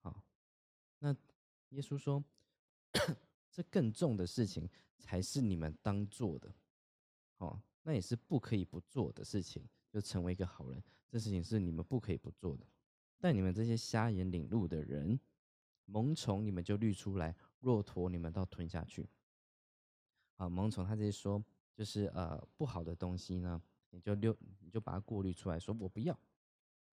[0.00, 0.22] 好，
[0.98, 1.14] 那
[1.70, 2.22] 耶稣说，
[3.50, 4.68] 这更重的事情
[4.98, 6.52] 才是你们当做的。
[7.36, 7.60] 好。
[7.84, 10.80] 那也是不可以不做的事情，就成为一个好人。
[11.08, 12.64] 这事情是你们不可以不做的。
[13.18, 15.18] 但你们这些瞎眼领路的人，
[15.86, 19.08] 萌虫你们就滤出来，骆驼你们倒吞下去。
[20.36, 21.42] 啊，萌宠他直接说，
[21.74, 23.60] 就是呃不好的东西呢，
[23.90, 26.16] 你就溜，你就把它过滤出来，说我不要。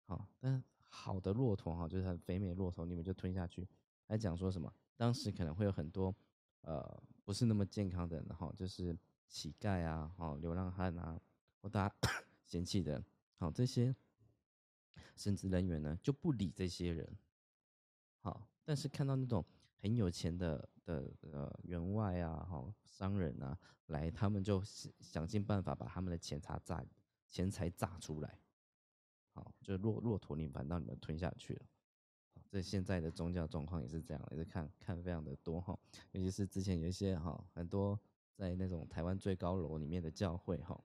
[0.05, 3.67] 好，但好的骆驼哈，就是很肥美的骆驼，你们就吞下去。
[4.07, 4.73] 还讲说什么？
[4.97, 6.14] 当时可能会有很多
[6.61, 8.97] 呃不是那么健康的人哈，就是。
[9.29, 11.21] 乞丐啊，哦，流浪汉啊，
[11.61, 11.95] 或大家
[12.47, 13.05] 嫌弃的，
[13.39, 13.93] 好这些
[15.17, 17.19] 神职人员呢，就不理这些人，
[18.21, 19.45] 好，但是看到那种
[19.87, 23.57] 很有钱的的呃员外啊，哈商人啊
[23.87, 24.61] 来，他们就
[24.99, 26.84] 想尽办法把他们的钱财榨
[27.28, 28.41] 钱财榨出来，
[29.32, 31.66] 好，就骆骆驼你反倒你们吞下去了，
[32.51, 35.78] 这现在的宗教状况也是这样，也是看看非常的多哈，
[36.11, 37.99] 尤其是之前有一些哈很多。
[38.34, 40.78] 在那种台湾最高楼里面的教会，哈，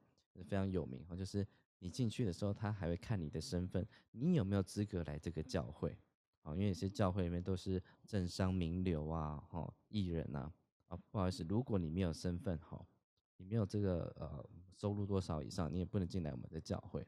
[0.45, 1.13] 非常有名哈。
[1.17, 1.45] 就是
[1.79, 5.99] 你进去的时候，他还会看你的身份，你有没有资格来这个教会？
[6.41, 10.51] 啊，因为有些教会里面都是政商名流啊，哈，艺人呐，
[10.87, 12.85] 啊，不好意思，如果你没有身份，哈，
[13.37, 17.07] 你没有这个呃收入多少以上，你也不能进来我们的教会。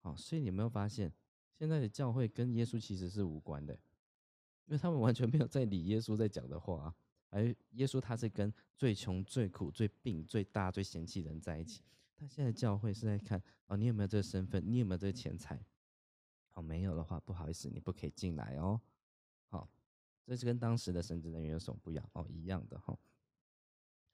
[0.00, 1.12] 好，所以你有没有发现，
[1.52, 3.74] 现在的教会跟耶稣其实是无关的，
[4.66, 6.94] 因为他们完全没有在理耶稣在讲的话。
[7.30, 11.82] 而耶稣他是跟最穷、最苦、最病、最大、最嫌弃的人在一起。
[12.16, 14.62] 他现在教会是在看哦，你有没有这个身份？
[14.64, 15.60] 你有没有这个钱财？
[16.54, 18.80] 哦，没有的话，不好意思，你不可以进来哦。
[19.48, 19.68] 好，
[20.24, 22.10] 这是跟当时的神职人员有什么不一样？
[22.12, 22.98] 哦，一样的哈。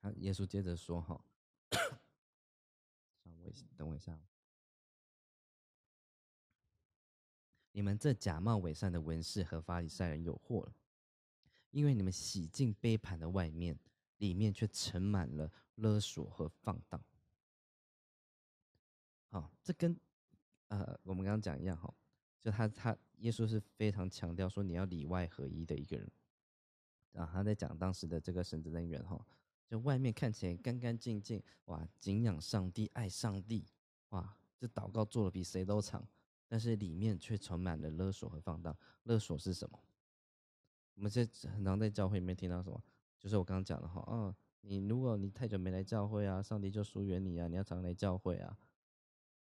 [0.00, 1.22] 他耶稣接着说哈，
[1.70, 4.18] 稍微等我一下，
[7.72, 10.74] 你们这假冒伪善的文士和法利赛人有祸了。
[11.70, 13.78] 因为你们洗净杯盘的外面，
[14.16, 17.00] 里面却盛满了勒索和放荡。
[19.28, 19.96] 好，这跟
[20.66, 21.94] 呃我们刚刚讲一样哈，
[22.40, 26.10] 就他他耶稣是非常强调说你要里外合一的一个人。
[27.12, 29.20] 啊，他在讲当时的这个神职人员哈，
[29.66, 33.66] 就外面看起来干干净净，哇，敬仰上帝，爱上帝，
[34.10, 36.06] 哇，这祷告做的比谁都长，
[36.46, 38.76] 但是里面却充满了勒索和放荡。
[39.02, 39.82] 勒索是什么？
[40.94, 42.80] 我们现在很常在教会里面听到什么，
[43.18, 48.56] 就是我刚刚讲的哈，哦，你如果你太久没来教会啊，上帝就疏远你啊，你要常来教会啊，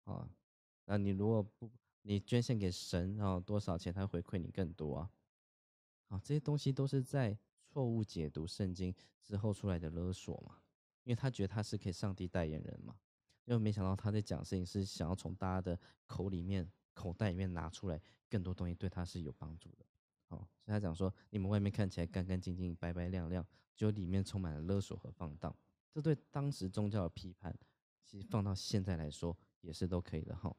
[0.04, 0.28] 啊，
[0.84, 1.70] 那你如果不
[2.06, 5.10] 你捐献给神，然后多少钱他回馈你更多啊，
[6.08, 7.36] 啊，这些东西都是在
[7.66, 10.58] 错误解读圣经之后出来的勒索嘛，
[11.04, 12.94] 因为他觉得他是可以上帝代言人嘛。
[13.46, 19.84] 因为没想到他在讲事情是想要从大家的口里面、口袋里面拿出来更多东西，对他是有帮助的。
[20.28, 23.46] 好，所以他讲说，你们外面看起来干干净净、白白亮亮，
[23.76, 25.54] 就里面充满了勒索和放荡。
[25.90, 27.54] 这对当时宗教的批判，
[28.02, 30.34] 其实放到现在来说也是都可以的。
[30.34, 30.56] 哈，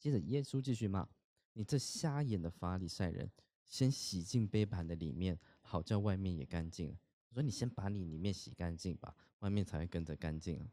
[0.00, 1.06] 接着耶稣继续骂
[1.52, 3.30] ：“你这瞎眼的法利赛人，
[3.66, 6.98] 先洗净杯盘的里面，好叫外面也干净了。
[7.28, 10.66] 我说你先把你里面洗干净吧，外面才会跟着干净。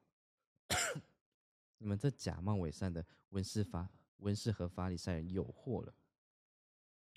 [1.78, 5.94] ”你们这假冒伪善的文士法文士和法利赛人诱惑了，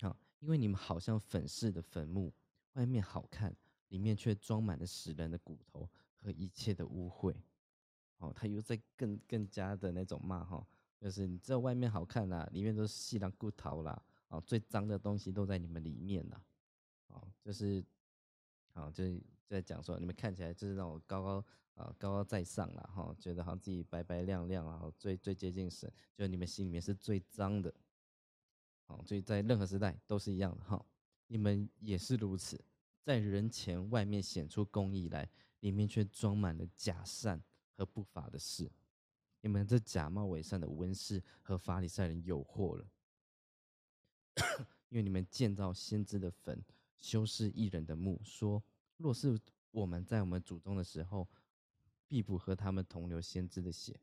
[0.01, 2.31] 好，因为你们好像粉饰的坟墓，
[2.73, 3.55] 外面好看，
[3.87, 7.33] 里面却装满了死人的骨头和一切的污秽。
[8.17, 10.63] 哦，他又在更更加的那种骂哈，
[11.01, 16.41] 就是你这外面好看啦，里面都是细囊骨头啦，哦，最脏的东西都在你们里面呐，
[17.07, 17.83] 哦，就是。
[18.73, 27.73] 哦，就是在讲说，你们看起来就是那种高高啊，高高在上了哈，觉得好像自己白白亮亮啊，最最接近神，就你们心里面是最脏的。
[28.87, 30.85] 哦，所以在任何时代都是一样的哈，
[31.27, 32.63] 你们也是如此，
[33.03, 35.29] 在人前外面显出公义来，
[35.59, 37.43] 里面却装满了假善
[37.75, 38.71] 和不法的事。
[39.41, 42.87] 你们这假冒伪善的文士和法利赛人诱惑了，
[44.89, 46.63] 因为你们建造先知的坟。
[46.99, 48.63] 修饰一人的墓，说：
[48.97, 49.35] 若是
[49.71, 51.27] 我们在我们祖宗的时候，
[52.07, 53.99] 必不和他们同流先知的血。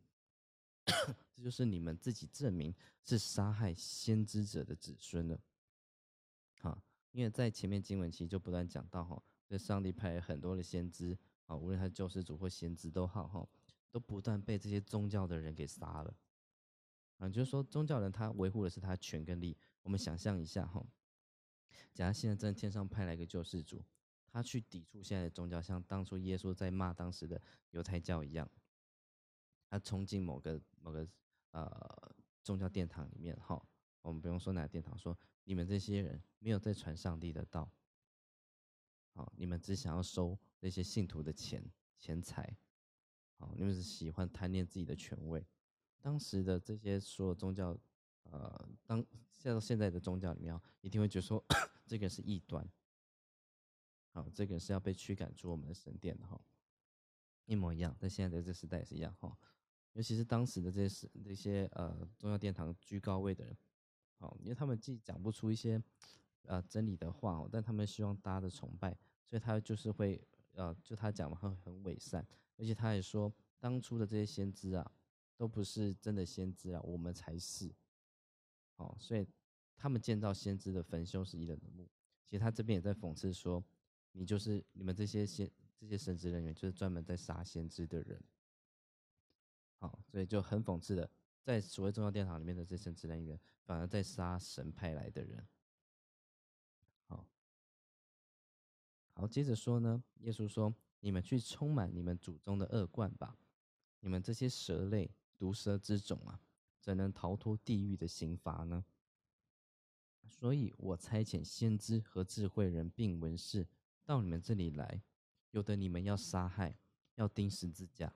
[1.32, 2.74] 这就是你们自己证明
[3.04, 5.38] 是杀害先知者的子孙了。
[6.60, 6.82] 好，
[7.12, 11.16] 因为在前面经文其实就不断讲到哈，这上帝派很多的先知
[11.46, 13.48] 啊，无论他救世主或先知都好哈，
[13.90, 16.16] 都不断被这些宗教的人给杀了。
[17.18, 19.56] 啊，就是说宗教人他维护的是他权跟利。
[19.82, 20.86] 我们想象一下哈。
[21.94, 23.84] 假如现在真的天上派来一个救世主，
[24.28, 28.48] 他去抵触现在的宗教，像当初耶稣在骂当时的犹太教一样，
[29.68, 31.08] 他冲进某个某个
[31.50, 33.60] 呃宗教殿堂里面，哈，
[34.02, 37.70] 我们不用说哪个殿堂，说你们这些人没有在传上帝的道，
[39.12, 41.64] 好，你们只想要收那些信徒的钱
[41.98, 42.56] 钱财，
[43.38, 45.46] 好，你们是喜欢贪恋自己的权位，
[46.00, 47.78] 当时的这些所有宗教。
[48.30, 51.42] 呃，当现到现在的宗教里面，一定会觉得说
[51.86, 52.70] 这个是异端，
[54.10, 56.38] 好，这个是要被驱赶出我们的神殿的哈，
[57.46, 59.34] 一模一样，在现在的这时代也是一样哈，
[59.94, 63.56] 尤其是当时的这些这些呃宗教殿堂居高位的人，
[64.18, 65.82] 好，因为他们既讲不出一些
[66.42, 70.22] 呃真理的话哦，但他们希望大家的崇拜，所以他就是会
[70.52, 72.26] 呃，就他讲嘛，会很伪善，
[72.58, 74.92] 而且他也说，当初的这些先知啊，
[75.36, 77.72] 都不是真的先知啊，我们才是。
[78.76, 79.26] 哦，所以
[79.76, 81.88] 他们建造先知的坟修是一人的墓。
[82.24, 83.64] 其实他这边也在讽刺说，
[84.12, 88.22] 你就是你们这些先这些神职人员，就是专门在杀先知的人。
[89.78, 91.08] 好，所以就很讽刺的，
[91.42, 95.46] 在所谓宗教殿堂里面的这些神职人员，反而在杀神派来的人。
[97.06, 97.26] 好，
[99.14, 103.38] 好，接着说呢，耶稣说：“你们去充满你们祖宗的恶贯吧，
[104.00, 106.40] 你们这些蛇类毒蛇之种啊！”
[106.80, 108.84] 怎能逃脱地狱的刑罚呢？
[110.26, 113.66] 所以我差遣先知和智慧人并文士
[114.04, 115.02] 到你们这里来，
[115.50, 116.78] 有的你们要杀害，
[117.16, 118.10] 要钉十字架；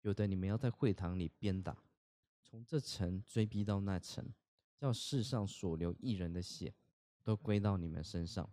[0.00, 1.84] 有的你们要在会堂里鞭打，
[2.42, 4.32] 从这城追逼到那城，
[4.76, 6.74] 叫世上所流一人的血
[7.22, 8.50] 都归到你们身上，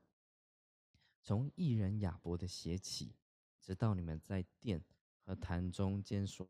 [1.23, 3.15] 从一人亚伯的血起，
[3.62, 4.84] 直到你们在殿
[5.24, 6.49] 和坛中间所。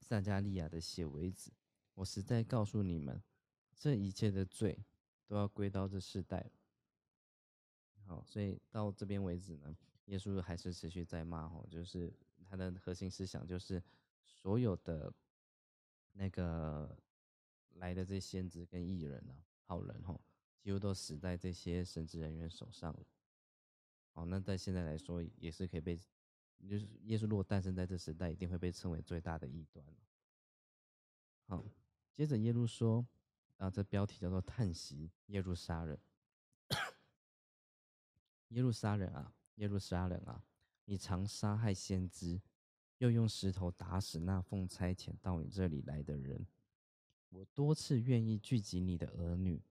[0.00, 1.50] 撒加利亚的血为止，
[1.94, 3.22] 我实在告诉你们，
[3.74, 4.78] 这一切的罪
[5.26, 6.50] 都要归到这世代
[8.06, 9.74] 好，所以到这边为止呢，
[10.04, 12.12] 耶稣还是持续在骂吼，就是
[12.44, 13.82] 他的核心思想就是
[14.22, 15.10] 所有的
[16.12, 16.94] 那个
[17.74, 20.20] 来的这先知跟异人啊，好人吼，
[20.60, 23.04] 几乎都死在这些神职人员手上了。
[24.12, 25.98] 好，那在现在来说，也是可以被。
[26.68, 29.84] 就是耶稣如果诞生在这时代，一定会被称为最大的异端
[31.46, 31.64] 好，
[32.12, 33.04] 接着耶路说，
[33.56, 35.98] 啊，这标题叫做“叹息耶路撒冷”。
[38.50, 40.44] 耶路撒冷啊，耶路撒冷啊，
[40.84, 42.40] 你常杀害先知，
[42.98, 46.46] 又用石头打死那奉差遣到你这里来的人。
[47.32, 49.62] 我多次愿意聚集你的儿女，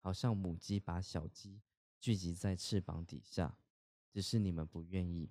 [0.00, 1.60] 好像母鸡把小鸡
[2.00, 3.56] 聚集在翅膀底下，
[4.10, 5.30] 只是你们不愿意。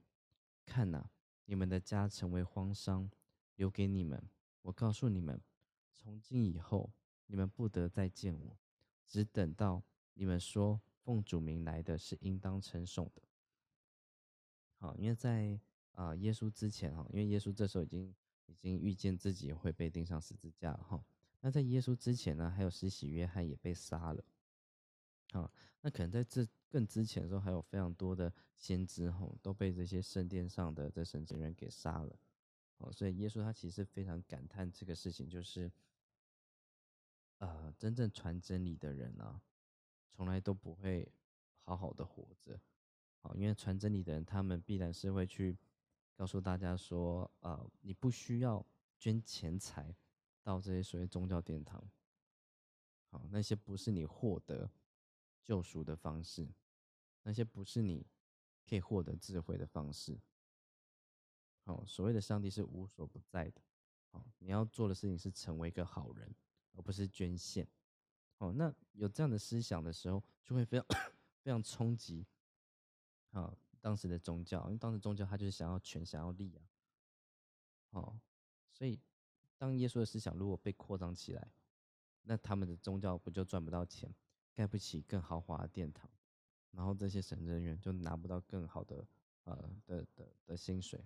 [0.65, 1.11] 看哪，
[1.43, 3.11] 你们的家成为荒桑，
[3.57, 4.29] 留给你们。
[4.61, 5.41] 我告诉你们，
[5.91, 6.93] 从今以后，
[7.25, 8.57] 你们不得再见我，
[9.05, 13.21] 只等到你们说奉主名来的是应当称颂的。
[14.77, 15.59] 好，因为在
[15.91, 18.15] 啊耶稣之前哈，因为耶稣这时候已经
[18.45, 21.03] 已经预见自己会被钉上十字架了哈。
[21.45, 24.23] 那在耶稣之前呢，还有施洗约翰也被杀了。
[25.33, 32.17] 啊，那可能在这更之前的时候，还有非常多的先知吼都被这些圣殿上的这神职人给杀了。
[32.77, 35.69] 哦，所以耶稣他其实非常感叹这个事情，就是
[37.39, 39.41] 呃，真正传真理的人啊，
[40.13, 41.11] 从来都不会
[41.63, 42.57] 好好的活着。
[43.19, 45.57] 好，因为传真理的人，他们必然是会去
[46.15, 48.65] 告诉大家说，呃，你不需要
[48.97, 49.93] 捐钱财
[50.43, 51.83] 到这些所谓宗教殿堂。
[53.09, 54.69] 好，那些不是你获得
[55.41, 56.47] 救赎的方式，
[57.23, 58.05] 那些不是你
[58.67, 60.19] 可以获得智慧的方式。
[61.63, 63.61] 好，所谓的上帝是无所不在的。
[64.11, 66.35] 好，你要做的事情是成为一个好人，
[66.73, 67.67] 而不是捐献。
[68.35, 70.85] 好，那有这样的思想的时候，就会非常
[71.41, 72.25] 非常冲击。
[73.31, 76.61] 啊，当时的宗教，因为当时宗教他就是想要权，想要利啊，
[77.91, 78.19] 哦，
[78.71, 78.99] 所以
[79.63, 81.47] 当耶稣的思想如果被扩张起来，
[82.23, 84.13] 那他们的宗教不就赚不到钱，
[84.53, 86.11] 盖不起更豪华的殿堂，
[86.71, 89.07] 然后这些神职人员就拿不到更好的
[89.45, 91.01] 呃的的的薪水，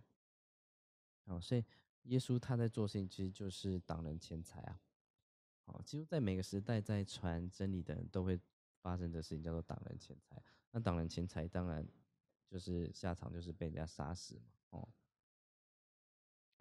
[1.25, 1.63] 哦，所以
[2.05, 4.81] 耶稣他在做事情其实就是挡人钱财啊，
[5.65, 8.39] 哦，几乎在每个时代在传真理的人都会
[8.81, 10.41] 发生的事情叫做挡人钱财，
[10.71, 11.87] 那挡人钱财当然。
[12.49, 14.87] 就是下场就是被人家杀死嘛，哦，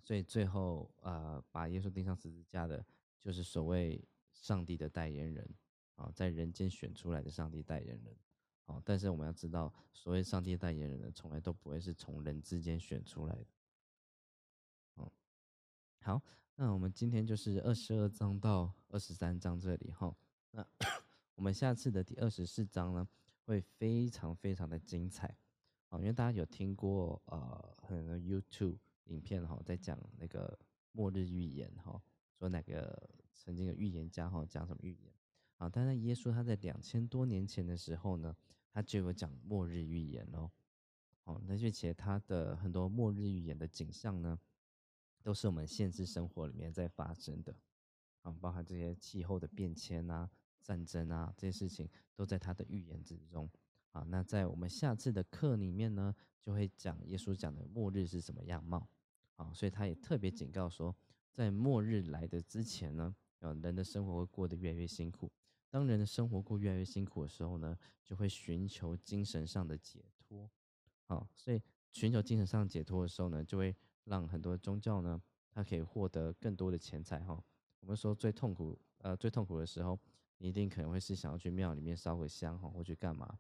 [0.07, 2.87] 所以最后呃把耶稣钉上十字架的，
[3.19, 4.01] 就是所谓
[4.31, 5.45] 上帝的代言人
[5.97, 8.17] 啊，在人间选出来的上帝代言人，
[8.67, 13.47] 哦，但是我们要知道，所谓上帝代言人呢，从来都不会是从人之间选出来的，
[14.95, 15.11] 哦，
[16.03, 16.23] 好，
[16.55, 20.17] 那我们今天就是二十二章到二十三章这里哈，
[20.53, 20.65] 那
[21.35, 23.09] 我们下次的第二十四章呢，
[23.45, 25.37] 会非常非常的精彩。
[25.89, 30.59] 哦，因为大家有听过呃很多 YouTube 影片哈，在讲那个
[30.93, 32.01] 末日预言哈，
[32.39, 35.13] 说哪个曾经的预言家哈讲什么预言
[35.57, 35.69] 啊？
[35.69, 38.37] 但是耶稣他在两千多年前的时候呢，
[38.73, 40.51] 他就有讲末日预言哦。
[41.25, 44.39] 哦，那而且他的很多末日预言的景象呢，
[45.23, 47.55] 都是我们现实生活里面在发生的
[48.23, 50.31] 啊，包含这些气候的变迁啊、
[50.63, 53.51] 战争啊这些事情，都在他的预言之中。
[53.91, 58.87] 啊，那在我们下次的课里面呢，就会讲耶稣讲的末日是什么样貌。
[59.37, 60.95] 啊，所以他也特别警告说，
[61.33, 65.31] 在末日来的之前呢，啊，人的生活会过得越来越辛苦。
[65.69, 70.51] 当人的生活过越来越辛苦的时候呢，就会寻求精神上的解脱。
[71.07, 71.63] 啊，所以
[71.93, 75.21] 寻求精神上解脱的时候呢，就会让很多宗教呢，
[75.53, 77.21] 它可以获得更多的钱财。
[77.21, 77.41] 哈，
[77.81, 79.99] 我们说最痛苦，呃，最痛苦的时候，
[80.39, 83.39] 你一定可能会是想要去庙里面烧个香，哈，或去干嘛？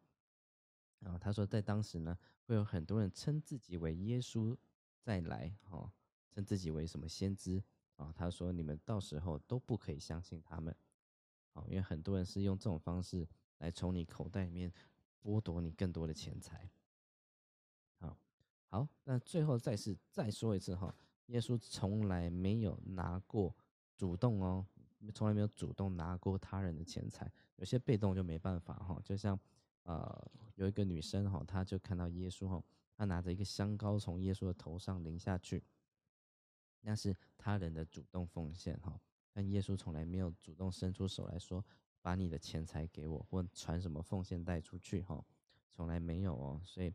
[1.00, 2.16] 然后他说，在当时呢，
[2.46, 4.56] 会有很多人称自己为耶稣
[5.06, 5.88] 再来，哈，
[6.32, 7.62] 称自己为什么先知
[7.94, 8.12] 啊？
[8.12, 10.76] 他说，你们到时候都不可以相信他们，
[11.52, 13.24] 啊，因为很多人是用这种方式
[13.58, 14.72] 来从你口袋里面
[15.22, 16.68] 剥夺你更多的钱财。
[18.00, 18.18] 好，
[18.66, 20.92] 好，那最后再是再说一次哈，
[21.26, 23.54] 耶稣从来没有拿过
[23.96, 24.66] 主动哦，
[25.14, 29.38] 从来没有主动拿过他人的钱财，有些被动就没办法哈，就像。
[29.84, 32.60] 呃，有一个女生哈，她就看到耶稣哈，
[32.96, 35.62] 他拿着一个香膏从耶稣的头上淋下去，
[36.80, 38.98] 那是他人的主动奉献哈。
[39.32, 41.62] 但耶稣从来没有主动伸出手来说，
[42.00, 45.22] 把你的钱财给我，或传什么奉献带出去哈，
[45.70, 46.60] 从来没有哦。
[46.64, 46.94] 所以，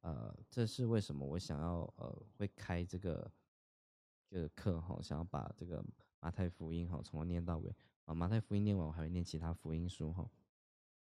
[0.00, 3.30] 呃，这是为什么我想要呃会开这个
[4.28, 5.84] 这个课哈，想要把这个
[6.18, 7.72] 马太福音哈从头念到尾
[8.06, 8.12] 啊。
[8.12, 10.28] 马太福音念完，我还会念其他福音书哈，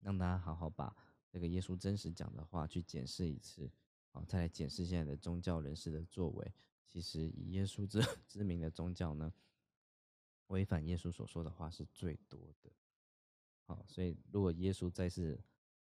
[0.01, 0.95] 让大家好好把。
[1.31, 3.69] 这个耶稣真实讲的话，去检视一次，
[4.11, 6.53] 啊，再来检视现在的宗教人士的作为。
[6.87, 9.31] 其实以耶稣之之 名的宗教呢，
[10.47, 12.71] 违反耶稣所说的话是最多的。
[13.65, 15.39] 好，所以如果耶稣在世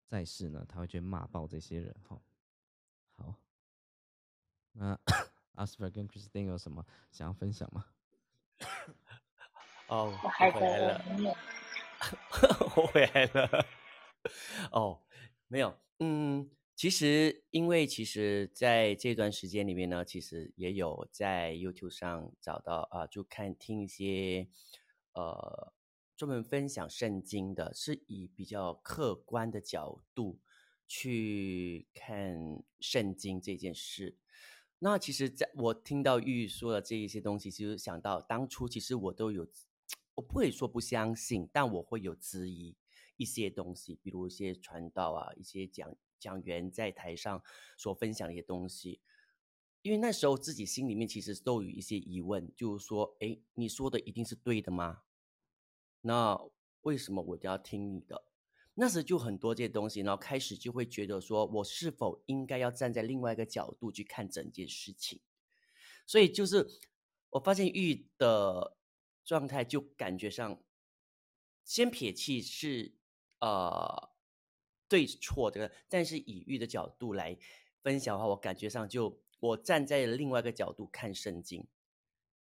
[0.07, 1.93] 在世呢，他会去骂爆这些人。
[2.07, 2.21] 哈，
[3.17, 3.35] 好，
[4.71, 4.97] 那
[5.55, 7.85] 阿斯 r 跟 Christine 有什么想要分享吗？
[9.89, 11.35] 哦， 我回来了，
[12.77, 13.65] 我回来了。
[14.71, 15.01] 哦。
[15.47, 16.49] 没有，嗯，
[16.83, 24.49] 其实，因为其实在这段时间里面呢，其实也有在 YouTube 上找到啊，就看听一些
[25.13, 25.71] 呃
[26.17, 30.41] 专门分享圣经的，是以比较客观的角度
[30.85, 34.17] 去看圣经这件事。
[34.79, 39.47] 那其实，在我听到玉说的这一些东西，其实想到当初，其实我都有，
[40.15, 42.75] 我不会说不相信，但我会有质疑
[43.15, 45.95] 一些东西，比如一些传道啊，一些讲。
[46.23, 47.43] 讲员在台上
[47.77, 49.01] 所分享的一些东西，
[49.81, 55.03] 因为那时候自己心里面其实都有一些疑问，就是说，哎，你说的一定是对的吗？
[55.99, 56.39] 那
[56.83, 58.23] 为什么我都要听你的？
[58.75, 65.19] 那时就很多这些东西，然后开始就会觉得说，我是否应该要站在另外一个角度去看整件事情？
[66.07, 66.65] 所以就是
[67.31, 68.77] 我发现玉的
[69.25, 70.63] 状态，就感觉上
[71.65, 72.95] 先撇弃是
[73.41, 74.12] 呃。
[74.93, 77.35] 对错的，但是以喻的角度来
[77.81, 81.65] 分享的话，我感觉上就我站在另外一个角度看圣经，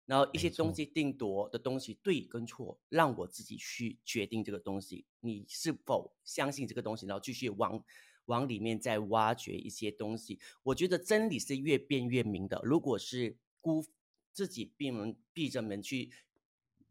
[0.05, 7.83] 然后一些东西定夺的东西对跟错，让我自己去决定这个东西，你是否相信这个东西，然后继续往
[8.25, 10.39] 往里面再挖掘一些东西。
[10.61, 13.83] 我觉得真理是越辩越明的，如果是孤
[14.31, 16.11] 自己闭门闭着门去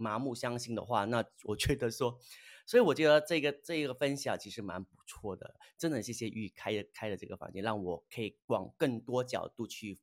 [0.04, 2.18] 麻木相信的话，那我觉得说。
[2.66, 10.00] 所以我觉得这个这个分享其实蛮不错的，真的谢谢玉开开的这个房间，让我可以往更多角度去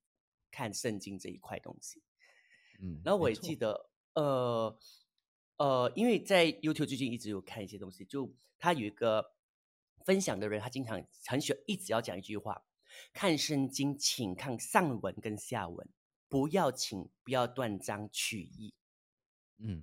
[0.51, 2.03] 看圣经这一块东西。
[2.79, 4.77] 嗯，然后我也记得，呃
[5.57, 9.33] 呃，因为在 YouTube 最近一直有看一些东西，就他有一个
[10.05, 12.63] 分享的人，他经常很喜欢一直要讲一句话：
[13.11, 15.89] 看圣经，请看上文跟下文，
[16.29, 18.75] 不要请不要断章取义。
[19.57, 19.81] 嗯。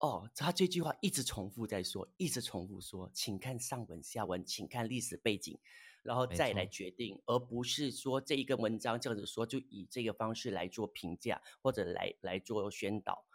[0.00, 5.58] 哦，他这句话一直重复在说，一直重复说，请看上文下文，请看历史背景，
[6.02, 13.26] 然后再来决定，而不是说这一个文章这样子说，就以这个方式来做评价或者来来做宣导，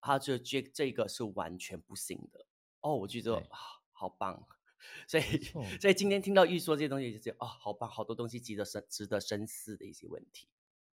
[0.00, 2.44] 他就这这个是完全不行的。
[2.80, 3.58] 哦，我觉得啊，
[3.92, 4.48] 好棒，
[5.06, 5.22] 所以
[5.80, 10.48] 所以今天听到玉说这些东西，就觉得哦，好棒，好多东西值得深值得深思的一些问题。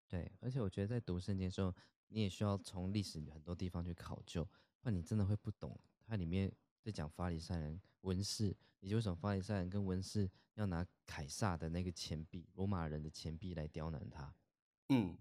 [0.08, 1.74] 对，而且我觉得在读圣经的时候，
[2.08, 4.46] 你也需要从历史很多地方去考究。
[4.86, 5.76] 那你真的会不懂，
[6.06, 6.48] 它里面
[6.80, 14.32] 在讲法利赛人、文士，以及为什么法利赛人跟文士要拿凯撒的那个钱币、罗马人的钱币来刁难他？
[14.90, 15.18] 嗯，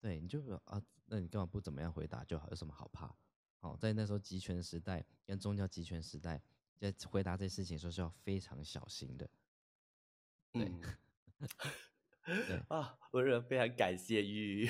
[0.00, 2.50] 对，你就说啊，那你干嘛不怎么样回答就好？
[2.50, 3.14] 有什么好怕？
[3.60, 6.42] 好，在那时候集权时代跟宗教集权时代，
[6.76, 9.30] 在回答这事情的时候是要非常小心的。
[10.50, 10.74] 对。
[12.68, 14.68] 啊，我是非常感谢玉。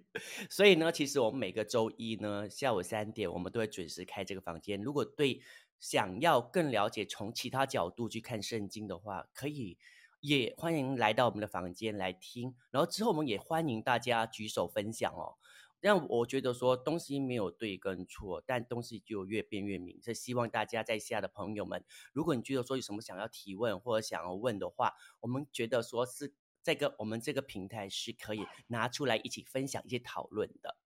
[0.50, 4.82] 所以呢，其实我们每个周一呢下午三点，我们都会准时开这个房间。
[4.82, 5.40] 如果对
[5.78, 9.78] 想要更了解从其他角度去看圣经的话，可以
[10.20, 12.54] 也欢迎来到我们的房间来听。
[12.70, 15.38] 然后之后我们也欢迎大家举手分享哦。
[15.80, 19.98] 让我觉得说东西没有对跟错，但东西就越变越明。
[20.02, 21.82] 所以希望大家在下的朋友们，
[22.12, 26.34] 如果你觉得说有什么想要提问或者想要问的话，我们觉得说是。
[26.68, 30.76] 这个我们这个平台是可以拿出来一起分享一些讨论的，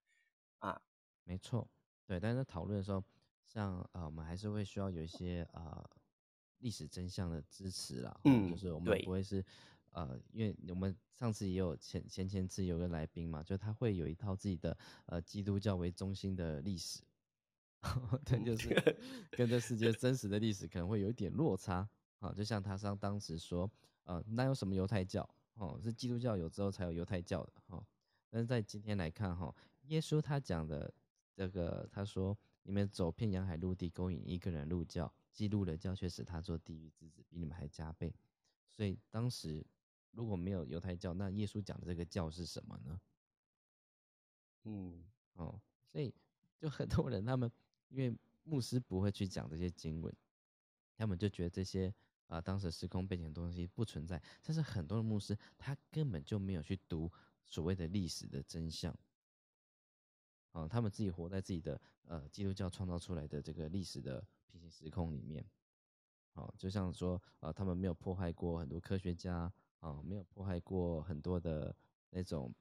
[0.60, 0.80] 啊，
[1.24, 1.68] 没错，
[2.06, 3.02] 对，但是讨论的时候，
[3.44, 5.90] 像呃，我们还是会需要有一些呃
[6.58, 9.44] 历史真相的支持啦，嗯，就是我们不会是
[9.90, 17.02] 呃，因为我们上次也有前前前次有个来宾嘛，就他会有一套自己的呃基督教为中心的历史，
[18.24, 18.96] 对，就 是
[19.32, 21.88] 跟这世界真实的历史可能会有一点落差
[22.20, 23.68] 啊，就像他上当时说，
[24.04, 25.28] 呃，那有什么犹太教？
[25.54, 27.86] 哦，是基督教有之后才有犹太教的哈。
[28.30, 30.92] 但是在今天来看哈，耶稣他讲的
[31.34, 38.14] 这个，他说你们走遍洋海陆地，勾引一个人入教，记录了教，却使他做地狱之子，比你们还加倍。
[38.70, 39.64] 所以当时
[40.12, 43.00] 如果没有犹太教，那耶稣讲的这个教是什么呢？
[44.64, 45.04] 嗯，
[45.34, 45.60] 哦，
[45.90, 46.14] 所以
[46.58, 47.50] 就很多人他们
[47.90, 50.14] 因为牧师不会去讲这些经文，
[50.96, 51.94] 他们就觉得这些。
[52.28, 57.12] 啊，当时时空背景的东西不存在，但是很多的牧师他根本就没有去读
[57.44, 58.96] 所谓的历史的真相，
[60.52, 65.44] 啊，他们自己活在自己的呃基督教创造出来的这个历史的平行时空里面，
[66.32, 71.76] 啊，就像说啊，他们没有迫害过很多科学家啊，没有迫害过很多的
[72.08, 72.54] 那种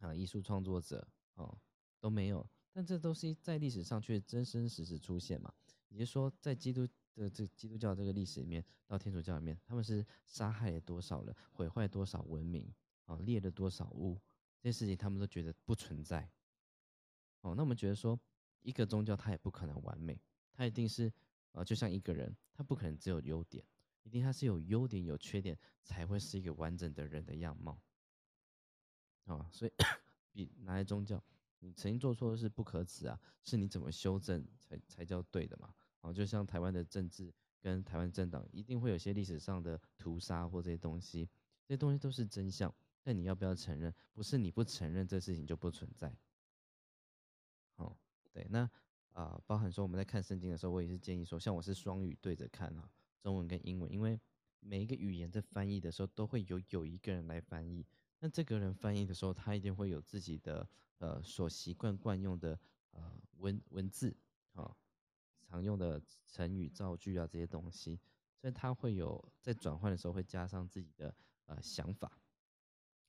[0.00, 1.56] 啊艺术创作者啊，
[2.00, 5.50] 都没有，但这都是在历史上却真真实实出现嘛，
[5.88, 6.86] 也就是说在基督。
[7.14, 12.72] 的这基督教这个历史里面，到天主教里面，他们是杀害了多少人，毁坏多少文明，
[13.04, 14.20] 啊，裂了多少屋，
[14.60, 16.30] 这些事情他们都觉得不存在。
[17.40, 18.18] 哦，那我们觉得说，
[18.60, 20.20] 一个宗教它也不可能完美，
[20.52, 21.12] 它一定是，
[21.52, 23.64] 呃，就像一个人，他不可能只有优点，
[24.02, 27.80] 一定它是有优点有缺点，才会是一个完整的人的样貌。
[29.24, 29.72] 啊，所以
[30.32, 31.22] 比拿来宗教，
[31.60, 35.74] 你曾经做错的事不可耻啊，是你怎么修正才才叫对的嘛。
[36.00, 41.28] 哦，就像台湾的政治跟台湾政党，一定会有些历史上的屠杀或这些东西，
[41.66, 42.74] 这些东西都是真相。
[43.02, 43.94] 但你要不要承认？
[44.12, 46.14] 不是你不承认，这事情就不存在。
[47.76, 47.96] 哦，
[48.30, 48.70] 对，那
[49.12, 52.90] 啊，包含说我们在看圣经的时候，我也是建议说，像我是双语对着看啊，
[53.22, 54.20] 中文跟英文，因为
[54.60, 57.86] 每一个语言在翻译的时候，都会有有一个人来翻译。
[58.18, 60.68] 那这个人翻译的时候，他一定会有自己的
[60.98, 62.60] 呃所习惯惯用的
[62.90, 64.14] 呃文文字
[64.52, 64.76] 啊，
[65.50, 67.98] 常用的成语造句啊这些东西，
[68.40, 71.12] 所以它会有在转换的时候会加上自己的
[71.46, 72.16] 呃想法。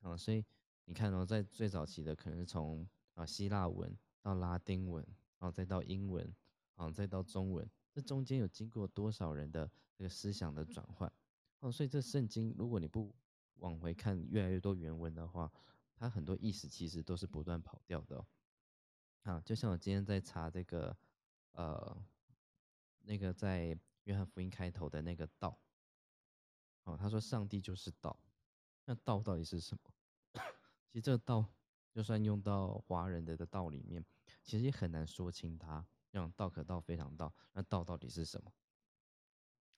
[0.01, 0.43] 啊，所以
[0.85, 5.05] 你看哦，在最早期的可能是从啊希腊文到拉丁文，
[5.37, 6.35] 然后再到英文，
[6.73, 11.11] 啊再到中文，这中间有经过多少人的这个思想的转换？
[11.59, 13.13] 哦，所以这圣经如果你不
[13.57, 15.51] 往回看越来越多原文的话，
[15.95, 18.25] 它很多意思其实都是不断跑掉的。
[19.21, 20.97] 啊，就像我今天在查这个，
[21.51, 21.95] 呃，
[23.01, 25.59] 那个在约翰福音开头的那个道，
[26.83, 28.17] 哦，他说上帝就是道。
[28.85, 30.41] 那道到底是什么？
[30.87, 31.45] 其实这个道，
[31.93, 34.03] 就算用到华人的的道里面，
[34.43, 35.85] 其实也很难说清它。
[36.09, 38.51] 让道可道非常道，那道到底是什么？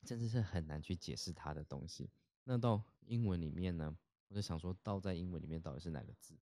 [0.03, 2.09] 甚至是很难去解释它的东西。
[2.43, 3.95] 那到英文里面呢，
[4.29, 6.35] 我就想说，道在英文里面到底是哪个字？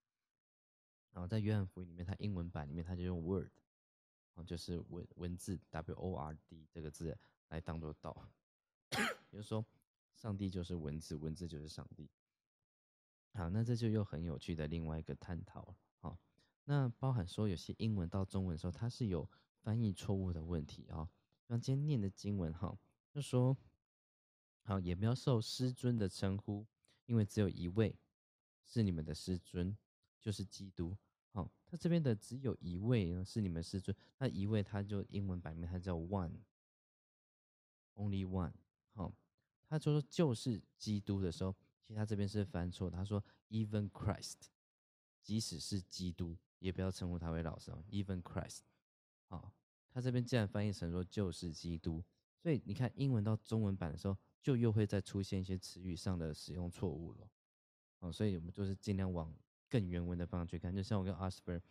[1.12, 3.52] 然后在约翰福音里面，它英文版里面它就用 word，
[4.44, 7.18] 就是文文字 w o r d 这个字
[7.50, 8.30] 来当做道，
[8.92, 9.00] 也
[9.32, 9.66] 就是说，
[10.16, 12.10] 上帝就是文字，文字就是上帝。
[13.34, 15.76] 好，那这就又很有趣的另外一个探讨了。
[16.00, 16.18] 好，
[16.66, 19.30] 那包含说有些英文到中文的时候，它是有
[19.62, 21.10] 翻译错误的问题啊。
[21.48, 22.78] 像今天念的经文哈，
[23.14, 23.58] 就说
[24.64, 26.66] 好也不要受师尊的称呼，
[27.06, 27.98] 因为只有一位
[28.66, 29.78] 是你们的师尊，
[30.20, 30.98] 就是基督。
[31.32, 36.38] 好，他这边的只有一位呢是你们师尊，那一位他就英文版名他叫 one，only
[38.28, 38.54] one。
[38.94, 39.14] 好，
[39.68, 41.56] 他就说就是基督的时候。
[41.84, 44.36] 其实他这边是翻错，他说 even Christ，
[45.22, 47.70] 即使是基督，也不要称呼他为老师。
[47.90, 48.60] even Christ，
[49.28, 49.54] 好，
[49.90, 52.02] 他这边既然翻译成说就是基督，
[52.42, 57.30] 所以你看英文到中文版的时候，就又会再出现一些词语上的使用错误了。
[58.00, 59.36] 哦，所以我们就是尽量往
[59.72, 60.76] 更原文的方向去看。
[60.76, 61.62] 就像我跟 Asper，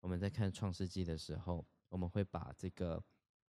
[0.00, 3.04] 我们在看创世纪的时候，我们会把这个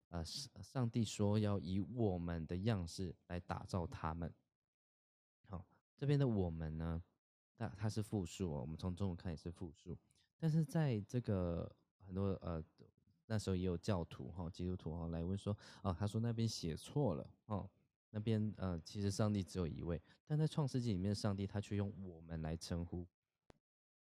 [0.10, 4.32] 呃上帝说要以我们的样式来打造他们。
[5.48, 5.66] 好
[5.98, 7.02] 这边的我们呢，
[7.56, 8.60] 那它是复数哦。
[8.60, 9.98] 我们从中文看也是复数，
[10.38, 11.74] 但是在这个
[12.06, 12.62] 很多呃
[13.28, 17.70] 那时候也有教徒哈，基督徒哈来问说，哦，他说那边写错了哦，
[18.10, 23.08] 那边呃其实上帝只有一位，但在创世纪里面，上帝他却用我们来称呼，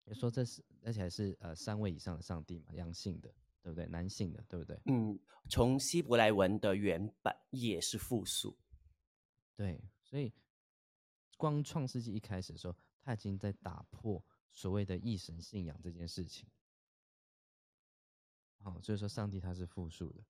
[0.09, 3.33] 也说这是而且还是呃三位以上的上帝嘛，阳性的
[3.63, 3.87] 对不对？
[3.87, 4.81] 男性的对不对？
[4.87, 5.19] 嗯，
[5.49, 8.57] 从希伯来文的原版也是复数，
[9.55, 10.33] 对，所以。
[11.41, 14.21] 光创世纪一开始的时候，他已经在打破
[14.51, 16.49] 所谓的异神信仰这件事情。
[18.61, 20.21] 好，所以说上帝他是复数的。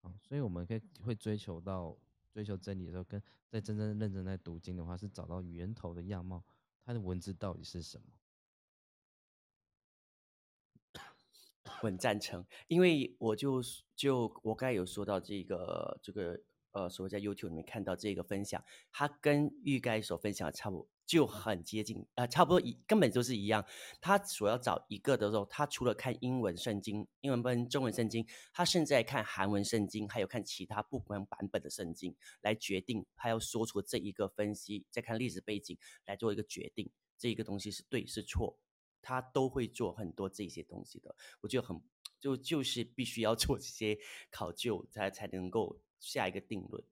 [0.00, 1.94] 好，所以我们可以会追求到
[2.30, 6.42] 追求真理的时候，跟在真正认真在读经的话，是找到源头的样貌，
[6.82, 8.06] 它的文字到底是什么？
[11.84, 13.62] 很赞成，因为我就
[13.94, 16.40] 就我刚才有说到这个这个。
[16.74, 23.64] 呃，所谓在 YouTube 里面看到这个分享，它跟玉盖所分享的差不多，就很接近，呃，差不多一根本就是一样。
[24.00, 38.58] 他所要找一个的时候，他除了看英文圣经、英文跟中文圣经，他甚至在看韩文圣经，还有看其他不同版本的圣经，来决定他要说出这一个分析，再看历史背景来做一个决定，这一个东西是对是错，
[39.04, 41.14] 他都会做很多这些东西的。
[41.40, 41.80] 我觉得很
[42.18, 43.96] 就就是必须要做这些
[44.30, 45.78] 考究，才才能够。
[46.00, 46.84] 下一个定论，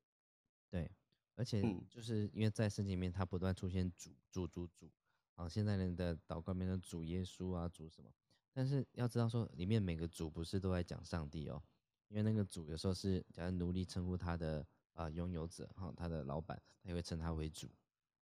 [0.70, 0.90] 对，
[1.34, 1.60] 而且
[1.90, 4.90] 就是因为在圣经里面，它不断出现主主主主，
[5.34, 8.10] 啊，现在人的祷告里面的主耶稣啊，主什么？
[8.55, 11.62] 但是要知道说，里面每个主不是都在讲上帝哦，
[12.09, 17.70] 因为那个主有时候是假如奴隶称呼他的啊拥有者哈，他的老板，他也会称他为主，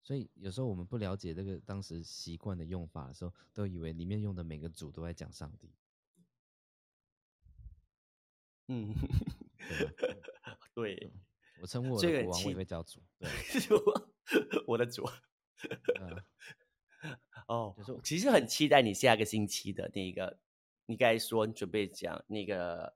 [0.03, 5.71] 所以有时候我们不了解这个当时习惯的用法的时候，都以为里面用的每个主都在讲上帝，
[8.69, 8.95] 嗯。
[10.73, 11.11] 对，
[11.61, 13.03] 我称呼我的国王，我也会叫主。
[13.19, 13.29] 对，
[14.67, 15.05] 我的主。
[17.49, 20.39] 哦，就是其实很期待你下个星期的那个，
[20.87, 22.95] 你刚才说你准备讲那个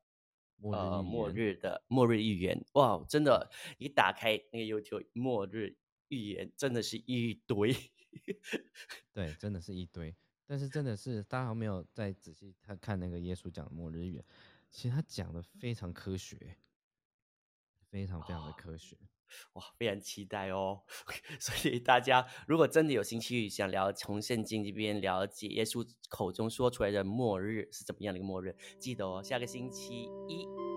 [0.63, 2.65] 呃末日的末日预言。
[2.75, 5.77] 哇，真的，一打开那个 YouTube 末日
[6.13, 7.75] 预言真的是一堆。
[9.13, 10.15] 对，真的是一堆。
[10.47, 14.25] 但是真的是大家没有再仔细看看那个耶稣讲的末日预言，
[14.71, 16.59] 其实他讲的非常科学，
[17.89, 18.99] 非常非常的科学。
[19.55, 20.83] 哇，非常期待哦！
[21.41, 30.72] 所以大家如果真的有兴趣想聊从圣经这边了解耶稣口中说出来的末日是怎么样的一个末日，记得哦，下个星期一。